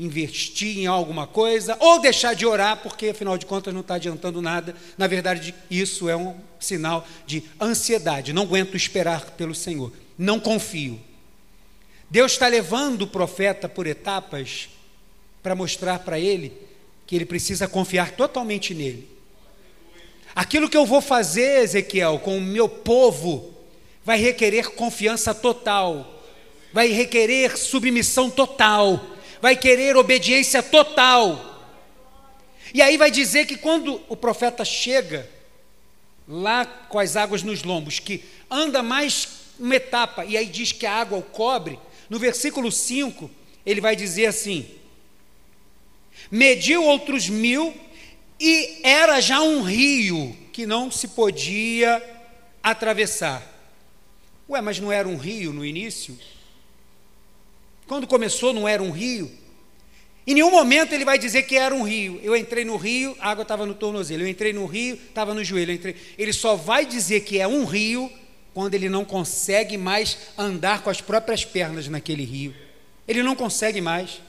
investir 0.00 0.78
em 0.78 0.86
alguma 0.86 1.26
coisa, 1.26 1.76
ou 1.78 2.00
deixar 2.00 2.34
de 2.34 2.46
orar, 2.46 2.78
porque 2.78 3.10
afinal 3.10 3.36
de 3.36 3.44
contas 3.44 3.74
não 3.74 3.82
está 3.82 3.96
adiantando 3.96 4.40
nada. 4.40 4.74
Na 4.96 5.06
verdade, 5.06 5.54
isso 5.70 6.08
é 6.08 6.16
um 6.16 6.34
sinal 6.58 7.06
de 7.26 7.44
ansiedade. 7.60 8.32
Não 8.32 8.44
aguento 8.44 8.74
esperar 8.74 9.32
pelo 9.32 9.54
Senhor. 9.54 9.92
Não 10.16 10.40
confio. 10.40 10.98
Deus 12.08 12.32
está 12.32 12.48
levando 12.48 13.02
o 13.02 13.06
profeta 13.06 13.68
por 13.68 13.86
etapas 13.86 14.70
para 15.42 15.54
mostrar 15.54 15.98
para 15.98 16.18
ele 16.18 16.52
que 17.06 17.14
ele 17.14 17.26
precisa 17.26 17.68
confiar 17.68 18.12
totalmente 18.12 18.74
nele. 18.74 19.06
Aquilo 20.34 20.70
que 20.70 20.76
eu 20.76 20.86
vou 20.86 21.02
fazer, 21.02 21.62
Ezequiel, 21.62 22.20
com 22.20 22.38
o 22.38 22.40
meu 22.40 22.68
povo, 22.68 23.52
vai 24.02 24.18
requerer 24.18 24.70
confiança 24.70 25.34
total, 25.34 26.24
vai 26.72 26.88
requerer 26.88 27.58
submissão 27.58 28.30
total 28.30 29.18
vai 29.40 29.56
querer 29.56 29.96
obediência 29.96 30.62
total. 30.62 31.46
E 32.72 32.80
aí 32.80 32.96
vai 32.96 33.10
dizer 33.10 33.46
que 33.46 33.56
quando 33.56 34.00
o 34.08 34.16
profeta 34.16 34.64
chega 34.64 35.28
lá 36.28 36.64
com 36.64 36.98
as 36.98 37.16
águas 37.16 37.42
nos 37.42 37.62
lombos, 37.62 37.98
que 37.98 38.24
anda 38.50 38.82
mais 38.82 39.28
uma 39.58 39.74
etapa, 39.74 40.24
e 40.24 40.36
aí 40.36 40.46
diz 40.46 40.72
que 40.72 40.86
a 40.86 40.94
água 40.94 41.18
o 41.18 41.22
cobre, 41.22 41.78
no 42.08 42.18
versículo 42.18 42.70
5, 42.70 43.30
ele 43.66 43.80
vai 43.80 43.96
dizer 43.96 44.26
assim: 44.26 44.68
mediu 46.30 46.84
outros 46.84 47.28
mil, 47.28 47.74
e 48.38 48.80
era 48.82 49.20
já 49.20 49.40
um 49.40 49.62
rio 49.62 50.36
que 50.52 50.66
não 50.66 50.90
se 50.90 51.08
podia 51.08 52.02
atravessar. 52.62 53.46
Ué, 54.48 54.60
mas 54.60 54.80
não 54.80 54.90
era 54.90 55.06
um 55.06 55.16
rio 55.16 55.52
no 55.52 55.64
início? 55.64 56.18
Quando 57.90 58.06
começou, 58.06 58.52
não 58.52 58.68
era 58.68 58.80
um 58.80 58.92
rio? 58.92 59.28
Em 60.24 60.34
nenhum 60.34 60.52
momento 60.52 60.92
ele 60.92 61.04
vai 61.04 61.18
dizer 61.18 61.42
que 61.42 61.56
era 61.56 61.74
um 61.74 61.82
rio. 61.82 62.20
Eu 62.22 62.36
entrei 62.36 62.64
no 62.64 62.76
rio, 62.76 63.16
a 63.18 63.30
água 63.32 63.42
estava 63.42 63.66
no 63.66 63.74
tornozelo. 63.74 64.22
Eu 64.22 64.28
entrei 64.28 64.52
no 64.52 64.64
rio, 64.64 64.94
estava 64.94 65.34
no 65.34 65.42
joelho. 65.42 65.72
Entrei... 65.72 65.96
Ele 66.16 66.32
só 66.32 66.54
vai 66.54 66.86
dizer 66.86 67.22
que 67.22 67.40
é 67.40 67.48
um 67.48 67.64
rio 67.64 68.08
quando 68.54 68.74
ele 68.74 68.88
não 68.88 69.04
consegue 69.04 69.76
mais 69.76 70.16
andar 70.38 70.84
com 70.84 70.88
as 70.88 71.00
próprias 71.00 71.44
pernas 71.44 71.88
naquele 71.88 72.22
rio. 72.24 72.54
Ele 73.08 73.24
não 73.24 73.34
consegue 73.34 73.80
mais. 73.80 74.22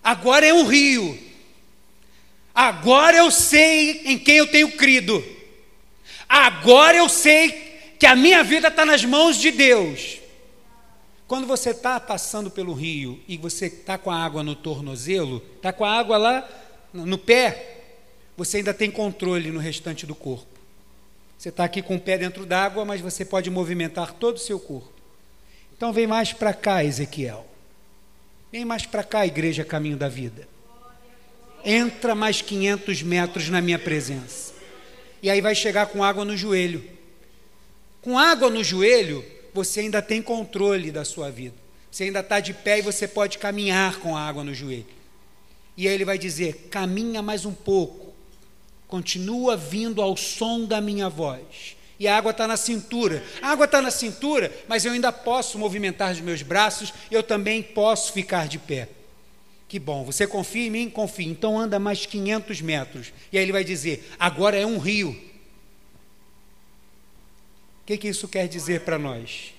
Agora 0.00 0.46
é 0.46 0.54
um 0.54 0.68
rio. 0.68 1.18
Agora 2.54 3.16
eu 3.16 3.28
sei 3.28 4.02
em 4.04 4.16
quem 4.16 4.36
eu 4.36 4.46
tenho 4.46 4.70
crido. 4.70 5.20
Agora 6.28 6.96
eu 6.96 7.08
sei 7.08 7.96
que 7.98 8.06
a 8.06 8.14
minha 8.14 8.44
vida 8.44 8.68
está 8.68 8.86
nas 8.86 9.04
mãos 9.04 9.36
de 9.36 9.50
Deus. 9.50 10.17
Quando 11.28 11.46
você 11.46 11.70
está 11.70 12.00
passando 12.00 12.50
pelo 12.50 12.72
rio 12.72 13.20
e 13.28 13.36
você 13.36 13.66
está 13.66 13.98
com 13.98 14.10
a 14.10 14.16
água 14.16 14.42
no 14.42 14.56
tornozelo, 14.56 15.44
está 15.56 15.74
com 15.74 15.84
a 15.84 15.92
água 15.92 16.16
lá 16.16 16.48
no 16.94 17.18
pé, 17.18 17.82
você 18.34 18.56
ainda 18.56 18.72
tem 18.72 18.90
controle 18.90 19.50
no 19.50 19.60
restante 19.60 20.06
do 20.06 20.14
corpo. 20.14 20.58
Você 21.36 21.50
está 21.50 21.64
aqui 21.64 21.82
com 21.82 21.96
o 21.96 22.00
pé 22.00 22.16
dentro 22.16 22.46
d'água, 22.46 22.82
mas 22.82 23.02
você 23.02 23.26
pode 23.26 23.50
movimentar 23.50 24.14
todo 24.14 24.36
o 24.36 24.40
seu 24.40 24.58
corpo. 24.58 24.90
Então 25.76 25.92
vem 25.92 26.06
mais 26.06 26.32
para 26.32 26.54
cá, 26.54 26.82
Ezequiel. 26.82 27.46
Vem 28.50 28.64
mais 28.64 28.86
para 28.86 29.04
cá, 29.04 29.26
igreja 29.26 29.66
Caminho 29.66 29.98
da 29.98 30.08
Vida. 30.08 30.48
Entra 31.62 32.14
mais 32.14 32.40
500 32.40 33.02
metros 33.02 33.50
na 33.50 33.60
minha 33.60 33.78
presença. 33.78 34.54
E 35.22 35.28
aí 35.28 35.42
vai 35.42 35.54
chegar 35.54 35.88
com 35.88 36.02
água 36.02 36.24
no 36.24 36.34
joelho. 36.34 36.82
Com 38.00 38.18
água 38.18 38.48
no 38.48 38.64
joelho, 38.64 39.22
você 39.58 39.80
ainda 39.80 40.00
tem 40.00 40.22
controle 40.22 40.92
da 40.92 41.04
sua 41.04 41.30
vida. 41.30 41.56
Você 41.90 42.04
ainda 42.04 42.20
está 42.20 42.38
de 42.38 42.54
pé 42.54 42.78
e 42.78 42.82
você 42.82 43.08
pode 43.08 43.38
caminhar 43.38 43.98
com 43.98 44.16
a 44.16 44.20
água 44.20 44.44
no 44.44 44.54
joelho. 44.54 44.86
E 45.76 45.88
aí 45.88 45.94
ele 45.94 46.04
vai 46.04 46.16
dizer: 46.16 46.68
caminha 46.70 47.20
mais 47.20 47.44
um 47.44 47.52
pouco, 47.52 48.14
continua 48.86 49.56
vindo 49.56 50.00
ao 50.00 50.16
som 50.16 50.64
da 50.64 50.80
minha 50.80 51.08
voz. 51.08 51.76
E 51.98 52.06
a 52.06 52.16
água 52.16 52.30
está 52.30 52.46
na 52.46 52.56
cintura. 52.56 53.24
A 53.42 53.50
água 53.50 53.64
está 53.64 53.82
na 53.82 53.90
cintura, 53.90 54.52
mas 54.68 54.84
eu 54.84 54.92
ainda 54.92 55.10
posso 55.10 55.58
movimentar 55.58 56.12
os 56.12 56.20
meus 56.20 56.42
braços, 56.42 56.94
eu 57.10 57.24
também 57.24 57.60
posso 57.60 58.12
ficar 58.12 58.46
de 58.46 58.58
pé. 58.60 58.88
Que 59.66 59.80
bom, 59.80 60.04
você 60.04 60.24
confia 60.24 60.68
em 60.68 60.70
mim? 60.70 60.88
Confia. 60.88 61.26
Então 61.26 61.58
anda 61.58 61.80
mais 61.80 62.06
500 62.06 62.60
metros. 62.60 63.12
E 63.32 63.38
aí 63.38 63.42
ele 63.42 63.52
vai 63.52 63.64
dizer: 63.64 64.08
agora 64.20 64.56
é 64.56 64.64
um 64.64 64.78
rio 64.78 65.27
que, 67.88 67.96
que 67.96 68.08
isso 68.08 68.28
quer 68.28 68.46
dizer 68.46 68.80
para 68.82 68.98
nós? 68.98 69.54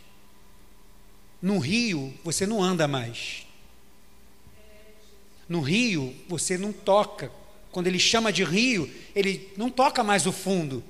No 1.41 1.57
rio, 1.57 2.13
você 2.23 2.45
não 2.45 2.61
anda 2.61 2.87
mais. 2.87 3.47
No 5.47 5.61
rio, 5.61 6.15
você 6.27 6.55
não 6.55 6.71
toca. 6.71 7.31
Quando 7.71 7.87
ele 7.87 7.97
chama 7.97 8.31
de 8.31 8.43
rio, 8.43 8.87
ele 9.15 9.51
não 9.57 9.71
toca 9.71 10.03
mais 10.03 10.27
o 10.27 10.31
fundo. 10.31 10.83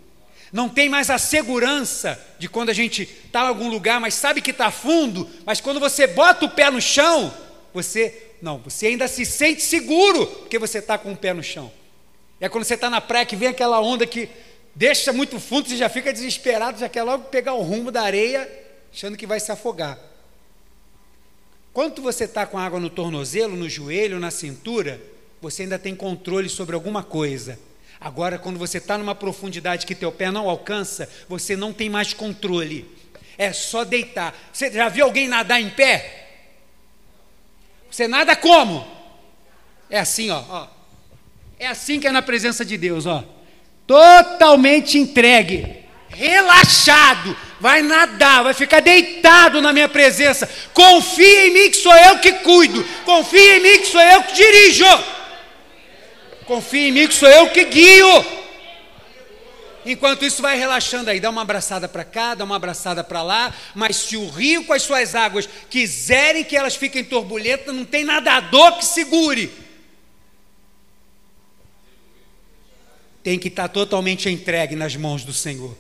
Não 0.52 0.68
tem 0.68 0.90
mais 0.90 1.10
a 1.10 1.18
segurança 1.18 2.22
de 2.38 2.50
quando 2.50 2.72
a 2.72 2.74
gente 2.74 3.04
está 3.04 3.46
em 3.46 3.48
algum 3.48 3.70
lugar, 3.70 4.02
mas 4.02 4.16
sabe 4.16 4.42
que 4.42 4.52
está 4.52 4.70
fundo, 4.70 5.30
mas 5.46 5.62
quando 5.62 5.80
você 5.80 6.08
bota 6.08 6.44
o 6.44 6.50
pé 6.50 6.70
no 6.70 6.82
chão, 6.82 7.34
você 7.74 8.32
não, 8.42 8.58
você 8.58 8.88
ainda 8.88 9.08
se 9.08 9.26
sente 9.26 9.62
seguro, 9.62 10.28
porque 10.28 10.60
você 10.60 10.80
está 10.80 10.98
com 10.98 11.14
o 11.14 11.18
pé 11.18 11.34
no 11.34 11.44
chão. 11.44 11.72
É 12.42 12.50
quando 12.50 12.66
você 12.66 12.74
está 12.74 12.90
na 12.90 13.00
praia 13.00 13.26
que 13.26 13.38
vem 13.38 13.48
aquela 13.48 13.80
onda 13.80 14.06
que 14.06 14.28
deixa 14.76 15.12
muito 15.12 15.40
fundo, 15.40 15.70
você 15.70 15.78
já 15.78 15.90
fica 15.90 16.14
desesperado, 16.14 16.80
já 16.80 16.90
quer 16.90 17.04
logo 17.04 17.26
pegar 17.26 17.54
o 17.54 17.62
rumo 17.62 17.92
da 17.92 18.02
areia, 18.02 18.50
achando 18.94 19.18
que 19.18 19.28
vai 19.28 19.40
se 19.40 19.52
afogar. 19.52 19.98
Quando 21.74 22.02
você 22.02 22.24
está 22.24 22.46
com 22.46 22.58
água 22.58 22.80
no 22.80 22.90
tornozelo, 22.90 23.56
no 23.56 23.70
joelho, 23.70 24.20
na 24.20 24.32
cintura, 24.32 25.02
você 25.42 25.64
ainda 25.64 25.80
tem 25.80 25.96
controle 25.96 26.50
sobre 26.50 26.76
alguma 26.76 27.04
coisa. 27.04 27.60
Agora, 28.02 28.38
quando 28.38 28.58
você 28.58 28.78
está 28.78 28.98
numa 28.98 29.14
profundidade 29.14 29.86
que 29.86 29.94
teu 29.94 30.12
pé 30.12 30.32
não 30.32 30.50
alcança, 30.50 31.10
você 31.28 31.56
não 31.56 31.72
tem 31.72 31.90
mais 31.90 32.14
controle. 32.14 32.90
É 33.38 33.54
só 33.54 33.84
deitar. 33.84 34.38
Você 34.52 34.72
já 34.72 34.90
viu 34.90 35.06
alguém 35.06 35.28
nadar 35.28 35.62
em 35.62 35.70
pé? 35.70 36.28
Você 37.90 38.08
nada 38.08 38.36
como? 38.36 38.86
É 39.90 40.00
assim, 40.00 40.30
ó, 40.30 40.44
ó. 40.50 40.68
É 41.58 41.68
assim 41.68 42.00
que 42.00 42.08
é 42.08 42.12
na 42.12 42.22
presença 42.22 42.64
de 42.64 42.78
Deus, 42.78 43.06
ó 43.06 43.39
totalmente 43.90 45.00
entregue, 45.00 45.66
relaxado, 46.10 47.36
vai 47.60 47.82
nadar, 47.82 48.44
vai 48.44 48.54
ficar 48.54 48.82
deitado 48.82 49.60
na 49.64 49.74
minha 49.74 49.90
presença. 49.90 50.48
Confia 50.76 51.48
em 51.48 51.52
mim 51.52 51.72
que 51.72 51.78
sou 51.78 51.96
eu 51.96 52.20
que 52.20 52.34
cuido, 52.34 52.86
confia 53.04 53.58
em 53.58 53.60
mim 53.62 53.80
que 53.80 53.88
sou 53.88 54.00
eu 54.00 54.22
que 54.22 54.34
dirijo, 54.34 54.86
confia 56.46 56.88
em 56.88 56.92
mim 56.92 57.08
que 57.08 57.16
sou 57.16 57.28
eu 57.28 57.50
que 57.50 57.64
guio. 57.64 58.26
Enquanto 59.84 60.24
isso 60.24 60.40
vai 60.40 60.56
relaxando 60.56 61.10
aí, 61.10 61.20
dá 61.20 61.32
uma 61.32 61.42
abraçada 61.42 61.88
para 61.88 62.04
cá, 62.04 62.36
dá 62.36 62.44
uma 62.44 62.58
abraçada 62.58 63.04
para 63.04 63.24
lá, 63.24 63.52
mas 63.74 63.96
se 63.96 64.16
o 64.16 64.30
rio 64.30 64.66
com 64.66 64.74
as 64.74 64.84
suas 64.84 65.16
águas 65.16 65.50
quiserem 65.68 66.44
que 66.44 66.56
elas 66.56 66.76
fiquem 66.76 67.04
turbulentas, 67.04 67.74
não 67.74 67.86
tem 67.86 68.04
nadador 68.04 68.78
que 68.78 68.86
segure. 68.86 69.52
Tem 73.24 73.38
que 73.38 73.48
estar 73.48 73.68
totalmente 73.68 74.30
entregue 74.30 74.76
nas 74.76 74.96
mãos 74.96 75.24
do 75.24 75.34
Senhor. 75.34 75.76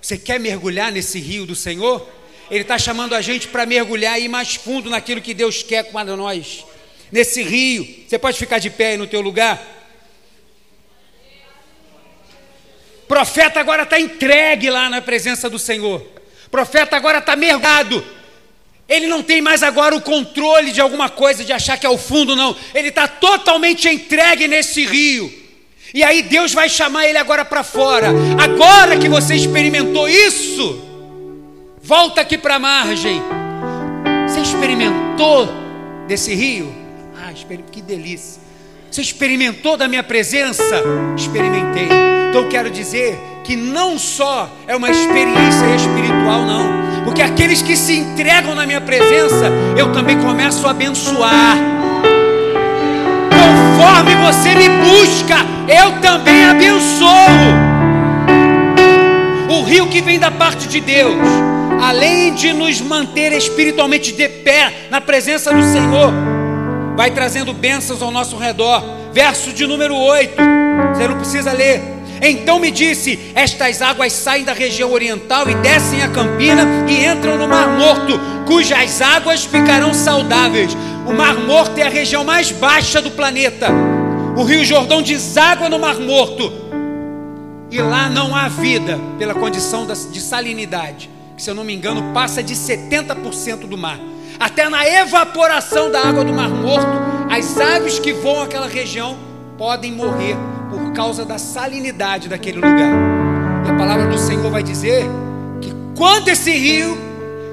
Você 0.00 0.18
quer 0.18 0.38
mergulhar 0.38 0.90
nesse 0.90 1.18
rio 1.18 1.46
do 1.46 1.54
Senhor? 1.54 2.08
Ele 2.50 2.62
está 2.62 2.78
chamando 2.78 3.14
a 3.14 3.20
gente 3.20 3.48
para 3.48 3.64
mergulhar 3.64 4.20
e 4.20 4.24
ir 4.24 4.28
mais 4.28 4.56
fundo 4.56 4.90
naquilo 4.90 5.20
que 5.20 5.32
Deus 5.32 5.62
quer 5.62 5.84
para 5.84 6.16
nós. 6.16 6.64
Nesse 7.10 7.42
rio, 7.42 8.04
você 8.06 8.18
pode 8.18 8.36
ficar 8.38 8.58
de 8.58 8.68
pé 8.68 8.88
aí 8.88 8.96
no 8.96 9.06
teu 9.06 9.20
lugar? 9.20 9.62
O 13.04 13.06
profeta 13.06 13.60
agora 13.60 13.84
está 13.84 14.00
entregue 14.00 14.70
lá 14.70 14.88
na 14.88 15.00
presença 15.00 15.48
do 15.48 15.58
Senhor. 15.58 16.00
O 16.46 16.50
profeta 16.50 16.96
agora 16.96 17.18
está 17.18 17.36
mergulhado. 17.36 18.04
Ele 18.88 19.06
não 19.06 19.22
tem 19.22 19.40
mais 19.40 19.62
agora 19.62 19.94
o 19.96 20.02
controle 20.02 20.72
de 20.72 20.80
alguma 20.80 21.08
coisa, 21.08 21.44
de 21.44 21.52
achar 21.52 21.78
que 21.78 21.86
é 21.86 21.88
o 21.88 21.96
fundo, 21.96 22.36
não. 22.36 22.56
Ele 22.74 22.88
está 22.88 23.06
totalmente 23.06 23.88
entregue 23.88 24.48
nesse 24.48 24.84
rio. 24.84 25.41
E 25.94 26.02
aí 26.02 26.22
Deus 26.22 26.54
vai 26.54 26.68
chamar 26.68 27.06
ele 27.06 27.18
agora 27.18 27.44
para 27.44 27.62
fora. 27.62 28.08
Agora 28.42 28.96
que 28.96 29.08
você 29.08 29.34
experimentou 29.34 30.08
isso, 30.08 30.80
volta 31.82 32.20
aqui 32.20 32.38
para 32.38 32.56
a 32.56 32.58
margem. 32.58 33.22
Você 34.26 34.40
experimentou 34.40 35.48
desse 36.08 36.34
rio? 36.34 36.72
Ah, 37.16 37.32
que 37.70 37.82
delícia. 37.82 38.40
Você 38.90 39.02
experimentou 39.02 39.76
da 39.76 39.88
minha 39.88 40.02
presença? 40.02 40.82
Experimentei. 41.16 41.88
Então 42.30 42.48
quero 42.48 42.70
dizer 42.70 43.18
que 43.44 43.56
não 43.56 43.98
só 43.98 44.50
é 44.66 44.74
uma 44.74 44.90
experiência 44.90 45.76
espiritual, 45.76 46.46
não. 46.46 47.04
Porque 47.04 47.20
aqueles 47.20 47.60
que 47.60 47.76
se 47.76 47.98
entregam 47.98 48.54
na 48.54 48.64
minha 48.64 48.80
presença, 48.80 49.50
eu 49.76 49.92
também 49.92 50.18
começo 50.18 50.66
a 50.66 50.70
abençoar 50.70 51.56
conforme 54.02 54.16
você 54.16 54.54
me 54.54 54.68
busca, 54.68 55.36
eu 55.68 56.00
também 56.00 56.44
abençoo. 56.44 57.08
O 59.48 59.62
rio 59.62 59.86
que 59.86 60.02
vem 60.02 60.18
da 60.18 60.30
parte 60.30 60.66
de 60.66 60.80
Deus, 60.80 61.14
além 61.80 62.34
de 62.34 62.52
nos 62.52 62.80
manter 62.80 63.32
espiritualmente 63.32 64.12
de 64.12 64.28
pé 64.28 64.88
na 64.90 65.00
presença 65.00 65.52
do 65.52 65.62
Senhor, 65.62 66.12
vai 66.96 67.10
trazendo 67.10 67.52
bênçãos 67.52 68.02
ao 68.02 68.10
nosso 68.10 68.36
redor. 68.36 68.82
Verso 69.12 69.52
de 69.52 69.66
número 69.66 69.94
8, 69.94 70.34
você 70.94 71.06
não 71.06 71.18
precisa 71.18 71.52
ler. 71.52 71.82
Então 72.22 72.58
me 72.58 72.70
disse: 72.70 73.18
Estas 73.34 73.82
águas 73.82 74.12
saem 74.12 74.44
da 74.44 74.52
região 74.52 74.92
oriental 74.92 75.48
e 75.50 75.54
descem 75.56 76.02
a 76.02 76.08
campina 76.08 76.66
e 76.88 77.04
entram 77.04 77.36
no 77.36 77.46
Mar 77.46 77.68
Morto, 77.68 78.18
cujas 78.46 79.02
águas 79.02 79.44
ficarão 79.44 79.92
saudáveis. 79.92 80.76
O 81.06 81.12
Mar 81.12 81.34
Morto 81.34 81.76
é 81.78 81.82
a 81.82 81.88
região 81.88 82.22
mais 82.22 82.52
baixa 82.52 83.02
do 83.02 83.10
planeta. 83.10 83.91
O 84.36 84.44
Rio 84.44 84.64
Jordão 84.64 85.02
deságua 85.02 85.68
no 85.68 85.78
Mar 85.78 86.00
Morto. 86.00 86.50
E 87.70 87.78
lá 87.80 88.08
não 88.08 88.34
há 88.34 88.48
vida 88.48 88.98
pela 89.18 89.34
condição 89.34 89.86
de 89.86 90.20
salinidade, 90.20 91.10
que 91.36 91.42
se 91.42 91.50
eu 91.50 91.54
não 91.54 91.64
me 91.64 91.74
engano 91.74 92.12
passa 92.12 92.42
de 92.42 92.54
70% 92.54 93.66
do 93.66 93.76
mar. 93.76 93.98
Até 94.40 94.68
na 94.68 94.86
evaporação 94.86 95.90
da 95.90 96.00
água 96.00 96.24
do 96.24 96.32
Mar 96.32 96.48
Morto, 96.48 96.86
as 97.30 97.58
aves 97.58 97.98
que 97.98 98.12
voam 98.12 98.42
aquela 98.42 98.66
região 98.66 99.16
podem 99.56 99.92
morrer 99.92 100.36
por 100.70 100.92
causa 100.92 101.24
da 101.24 101.38
salinidade 101.38 102.28
daquele 102.28 102.56
lugar. 102.56 102.92
E 103.66 103.70
a 103.70 103.74
palavra 103.74 104.06
do 104.06 104.18
Senhor 104.18 104.50
vai 104.50 104.62
dizer 104.62 105.04
que 105.60 105.72
quando 105.96 106.28
esse 106.28 106.52
rio, 106.52 106.98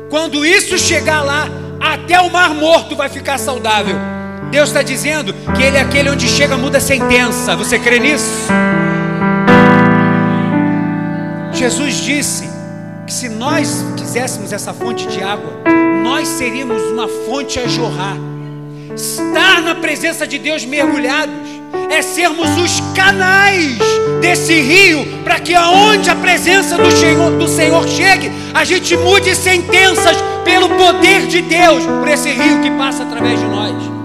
quando 0.09 0.45
isso 0.45 0.77
chegar 0.77 1.23
lá, 1.23 1.47
até 1.79 2.19
o 2.21 2.31
mar 2.31 2.53
morto 2.53 2.95
vai 2.95 3.09
ficar 3.09 3.37
saudável. 3.37 3.95
Deus 4.51 4.69
está 4.69 4.81
dizendo 4.81 5.33
que 5.55 5.61
Ele 5.61 5.77
é 5.77 5.81
aquele 5.81 6.09
onde 6.09 6.27
chega, 6.27 6.57
muda 6.57 6.79
a 6.79 6.81
sentença. 6.81 7.55
Você 7.55 7.77
crê 7.77 7.99
nisso? 7.99 8.47
Jesus 11.53 11.95
disse 11.97 12.49
que 13.05 13.13
se 13.13 13.29
nós 13.29 13.85
quiséssemos 13.97 14.51
essa 14.51 14.73
fonte 14.73 15.07
de 15.07 15.21
água, 15.21 15.51
nós 16.03 16.27
seríamos 16.27 16.81
uma 16.91 17.07
fonte 17.07 17.59
a 17.59 17.67
jorrar. 17.67 18.17
Estar 18.95 19.61
na 19.61 19.75
presença 19.75 20.25
de 20.25 20.39
Deus 20.39 20.65
mergulhados 20.65 21.47
é 21.91 22.01
sermos 22.01 22.49
os 22.57 22.79
canais 22.95 23.77
desse 24.21 24.59
rio 24.59 25.05
para 25.23 25.39
que 25.39 25.53
aonde 25.53 26.09
a 26.09 26.15
presença 26.15 26.77
do 26.77 26.91
Senhor, 26.91 27.31
do 27.37 27.47
Senhor 27.47 27.87
chegue, 27.87 28.31
a 28.53 28.63
gente 28.63 28.97
mude 28.97 29.35
sentenças 29.35 30.17
pelo 30.43 30.69
poder 30.69 31.27
de 31.27 31.41
Deus 31.41 31.85
por 31.85 32.07
esse 32.07 32.29
rio 32.31 32.61
que 32.61 32.71
passa 32.71 33.03
através 33.03 33.39
de 33.39 33.45
nós. 33.45 33.98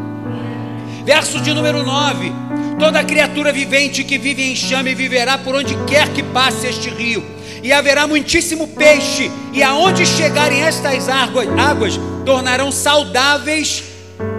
Verso 1.04 1.40
de 1.40 1.52
número 1.52 1.82
9: 1.82 2.32
Toda 2.78 3.04
criatura 3.04 3.52
vivente 3.52 4.02
que 4.02 4.18
vive 4.18 4.42
em 4.42 4.56
chame 4.56 4.94
viverá 4.94 5.38
por 5.38 5.54
onde 5.54 5.76
quer 5.86 6.08
que 6.08 6.22
passe 6.22 6.66
este 6.66 6.88
rio, 6.88 7.22
e 7.62 7.72
haverá 7.72 8.06
muitíssimo 8.06 8.68
peixe, 8.68 9.30
e 9.52 9.62
aonde 9.62 10.06
chegarem 10.06 10.62
estas 10.62 11.08
águas, 11.08 11.46
águas 11.58 12.00
tornarão 12.24 12.72
saudáveis 12.72 13.84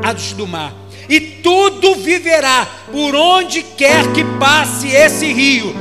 as 0.04 0.34
do 0.34 0.48
mar. 0.48 0.74
E 1.08 1.20
tudo 1.20 1.96
viverá 1.96 2.68
por 2.92 3.16
onde 3.16 3.62
quer 3.62 4.12
que 4.12 4.24
passe 4.40 4.88
esse 4.88 5.32
rio. 5.32 5.76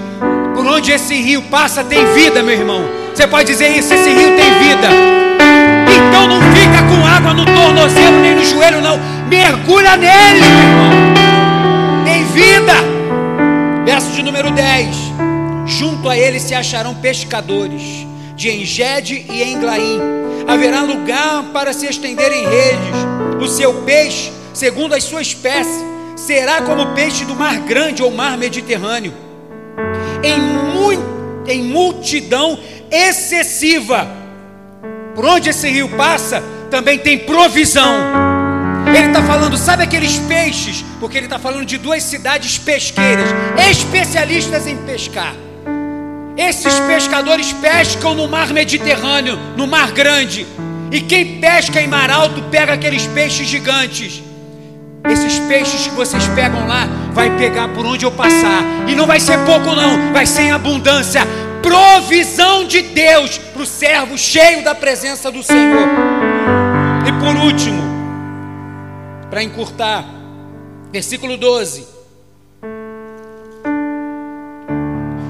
Por 0.54 0.66
onde 0.66 0.92
esse 0.92 1.14
rio 1.14 1.42
passa 1.42 1.82
tem 1.82 2.04
vida, 2.12 2.42
meu 2.42 2.54
irmão. 2.54 2.82
Você 3.14 3.26
pode 3.26 3.46
dizer 3.46 3.68
isso, 3.68 3.92
esse 3.94 4.10
rio 4.10 4.36
tem 4.36 4.58
vida. 4.58 4.88
Então 5.96 6.28
não 6.28 6.40
fica 6.52 6.82
com 6.88 7.06
água 7.06 7.32
no 7.32 7.44
tornozelo 7.44 8.20
nem 8.20 8.34
no 8.36 8.44
joelho, 8.44 8.80
não. 8.80 8.98
Mergulha 9.28 9.96
nele, 9.96 10.40
meu 10.40 10.58
irmão. 10.58 12.04
Tem 12.04 12.24
vida. 12.26 12.72
Verso 13.84 14.12
de 14.12 14.22
número 14.22 14.50
10. 14.50 14.96
Junto 15.66 16.08
a 16.08 16.16
ele 16.16 16.38
se 16.38 16.54
acharão 16.54 16.94
pescadores 16.94 18.06
de 18.36 18.50
Engede 18.50 19.24
e 19.30 19.42
Englaim. 19.42 20.00
Haverá 20.46 20.82
lugar 20.82 21.44
para 21.52 21.72
se 21.72 21.86
estender 21.86 22.32
em 22.32 22.44
redes. 22.44 23.42
O 23.42 23.48
seu 23.48 23.74
peixe, 23.82 24.30
segundo 24.52 24.94
a 24.94 25.00
sua 25.00 25.22
espécie, 25.22 25.84
será 26.16 26.62
como 26.62 26.94
peixe 26.94 27.24
do 27.24 27.34
mar 27.34 27.58
grande 27.60 28.02
ou 28.02 28.10
mar 28.10 28.36
Mediterrâneo. 28.36 29.12
Em, 30.22 30.38
muito, 30.38 31.04
em 31.46 31.62
multidão 31.62 32.58
excessiva. 32.90 34.06
Por 35.14 35.24
onde 35.24 35.50
esse 35.50 35.68
rio 35.68 35.88
passa, 35.90 36.42
também 36.70 36.98
tem 36.98 37.18
provisão. 37.18 38.33
Ele 38.94 39.08
está 39.08 39.22
falando, 39.22 39.56
sabe 39.56 39.82
aqueles 39.82 40.18
peixes? 40.20 40.84
Porque 41.00 41.16
ele 41.16 41.26
está 41.26 41.38
falando 41.38 41.66
de 41.66 41.76
duas 41.78 42.02
cidades 42.04 42.58
pesqueiras, 42.58 43.28
especialistas 43.68 44.68
em 44.68 44.76
pescar. 44.76 45.34
Esses 46.36 46.78
pescadores 46.80 47.52
pescam 47.52 48.14
no 48.14 48.28
mar 48.28 48.52
Mediterrâneo, 48.52 49.36
no 49.56 49.66
mar 49.66 49.90
grande. 49.90 50.46
E 50.92 51.00
quem 51.00 51.40
pesca 51.40 51.80
em 51.80 51.88
mar 51.88 52.10
alto 52.10 52.40
pega 52.50 52.74
aqueles 52.74 53.06
peixes 53.08 53.48
gigantes. 53.48 54.22
Esses 55.08 55.38
peixes 55.40 55.86
que 55.86 55.94
vocês 55.94 56.26
pegam 56.28 56.66
lá, 56.66 56.88
vai 57.12 57.36
pegar 57.36 57.68
por 57.68 57.84
onde 57.84 58.04
eu 58.04 58.12
passar. 58.12 58.62
E 58.86 58.94
não 58.94 59.06
vai 59.06 59.20
ser 59.20 59.38
pouco, 59.40 59.74
não, 59.74 60.12
vai 60.12 60.24
ser 60.24 60.42
em 60.42 60.52
abundância. 60.52 61.22
Provisão 61.62 62.64
de 62.64 62.82
Deus 62.82 63.38
para 63.38 63.62
o 63.62 63.66
servo 63.66 64.16
cheio 64.16 64.62
da 64.62 64.74
presença 64.74 65.30
do 65.30 65.42
Senhor. 65.42 65.88
E 67.06 67.12
por 67.12 67.36
último, 67.36 67.93
para 69.34 69.42
encurtar, 69.42 70.06
versículo 70.92 71.36
12. 71.36 71.84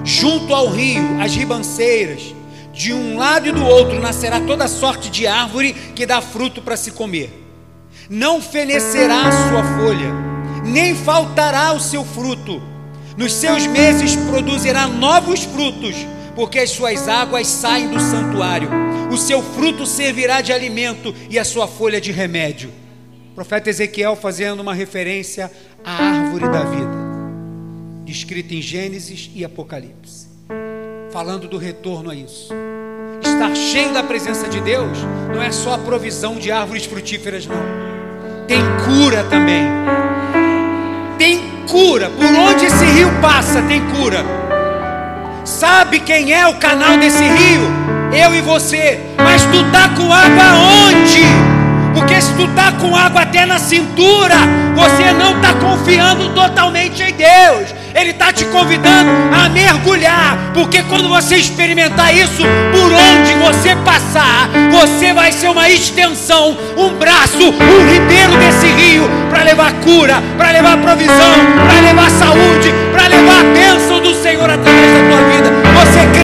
Junto 0.04 0.54
ao 0.54 0.68
rio, 0.68 1.22
as 1.22 1.34
ribanceiras, 1.34 2.34
de 2.70 2.92
um 2.92 3.16
lado 3.16 3.48
e 3.48 3.52
do 3.52 3.64
outro 3.64 3.98
nascerá 3.98 4.42
toda 4.42 4.68
sorte 4.68 5.08
de 5.08 5.26
árvore 5.26 5.72
que 5.72 6.04
dá 6.04 6.20
fruto 6.20 6.60
para 6.60 6.76
se 6.76 6.90
comer. 6.90 7.32
Não 8.10 8.42
fenecerá 8.42 9.22
a 9.22 9.48
sua 9.48 9.64
folha, 9.78 10.12
nem 10.62 10.94
faltará 10.94 11.72
o 11.72 11.80
seu 11.80 12.04
fruto. 12.04 12.62
Nos 13.16 13.32
seus 13.32 13.66
meses 13.66 14.14
produzirá 14.16 14.86
novos 14.86 15.44
frutos, 15.44 15.96
porque 16.34 16.58
as 16.58 16.68
suas 16.68 17.08
águas 17.08 17.46
saem 17.46 17.88
do 17.88 17.98
santuário. 17.98 18.68
O 19.10 19.16
seu 19.16 19.42
fruto 19.42 19.86
servirá 19.86 20.42
de 20.42 20.52
alimento 20.52 21.14
e 21.30 21.38
a 21.38 21.44
sua 21.44 21.66
folha 21.66 22.02
de 22.02 22.12
remédio. 22.12 22.83
Profeta 23.34 23.70
Ezequiel 23.70 24.16
fazendo 24.16 24.60
uma 24.60 24.74
referência 24.74 25.50
à 25.84 25.90
árvore 25.92 26.48
da 26.48 26.64
vida 26.64 27.04
descrita 28.04 28.54
em 28.54 28.62
Gênesis 28.62 29.30
e 29.34 29.44
Apocalipse, 29.44 30.28
falando 31.10 31.48
do 31.48 31.56
retorno 31.56 32.10
a 32.10 32.14
isso. 32.14 32.52
Estar 33.22 33.54
cheio 33.56 33.92
da 33.92 34.02
presença 34.02 34.46
de 34.48 34.60
Deus 34.60 34.98
não 35.34 35.42
é 35.42 35.50
só 35.50 35.74
a 35.74 35.78
provisão 35.78 36.36
de 36.36 36.52
árvores 36.52 36.84
frutíferas, 36.84 37.46
não. 37.46 37.56
Tem 38.46 38.60
cura 38.84 39.24
também. 39.24 39.64
Tem 41.18 41.40
cura. 41.66 42.10
Por 42.10 42.26
onde 42.26 42.66
esse 42.66 42.84
rio 42.84 43.08
passa, 43.22 43.62
tem 43.62 43.80
cura. 43.88 44.22
Sabe 45.44 45.98
quem 46.00 46.32
é 46.32 46.46
o 46.46 46.58
canal 46.58 46.98
desse 46.98 47.24
rio? 47.24 47.62
Eu 48.12 48.34
e 48.34 48.40
você. 48.42 49.00
Mas 49.16 49.42
tu 49.46 49.72
tá 49.72 49.88
com 49.88 50.12
água 50.12 50.54
onde? 50.54 51.43
Porque 51.94 52.20
se 52.20 52.32
tu 52.34 52.48
tá 52.48 52.72
com 52.72 52.94
água 52.96 53.22
até 53.22 53.46
na 53.46 53.58
cintura, 53.58 54.36
você 54.74 55.12
não 55.12 55.40
tá 55.40 55.54
confiando 55.54 56.30
totalmente 56.30 57.02
em 57.02 57.14
Deus. 57.14 57.74
Ele 57.94 58.12
tá 58.12 58.32
te 58.32 58.44
convidando 58.46 59.10
a 59.32 59.48
mergulhar, 59.48 60.36
porque 60.52 60.82
quando 60.82 61.08
você 61.08 61.36
experimentar 61.36 62.12
isso, 62.12 62.42
por 62.72 62.92
onde 62.92 63.34
você 63.34 63.76
passar, 63.76 64.50
você 64.72 65.12
vai 65.12 65.30
ser 65.30 65.48
uma 65.48 65.70
extensão, 65.70 66.58
um 66.76 66.98
braço, 66.98 67.38
um 67.38 67.92
ribeiro 67.92 68.36
desse 68.38 68.66
rio 68.66 69.08
para 69.30 69.44
levar 69.44 69.72
cura, 69.74 70.20
para 70.36 70.50
levar 70.50 70.76
provisão, 70.78 71.34
para 71.68 71.80
levar 71.80 72.10
saúde, 72.10 72.74
para 72.92 73.06
levar 73.06 73.40
a 73.40 73.44
bênção 73.44 74.00
do 74.00 74.12
Senhor 74.20 74.50
através 74.50 74.92
da 74.92 75.08
tua 75.08 75.22
vida. 75.28 75.52
Você 75.74 76.04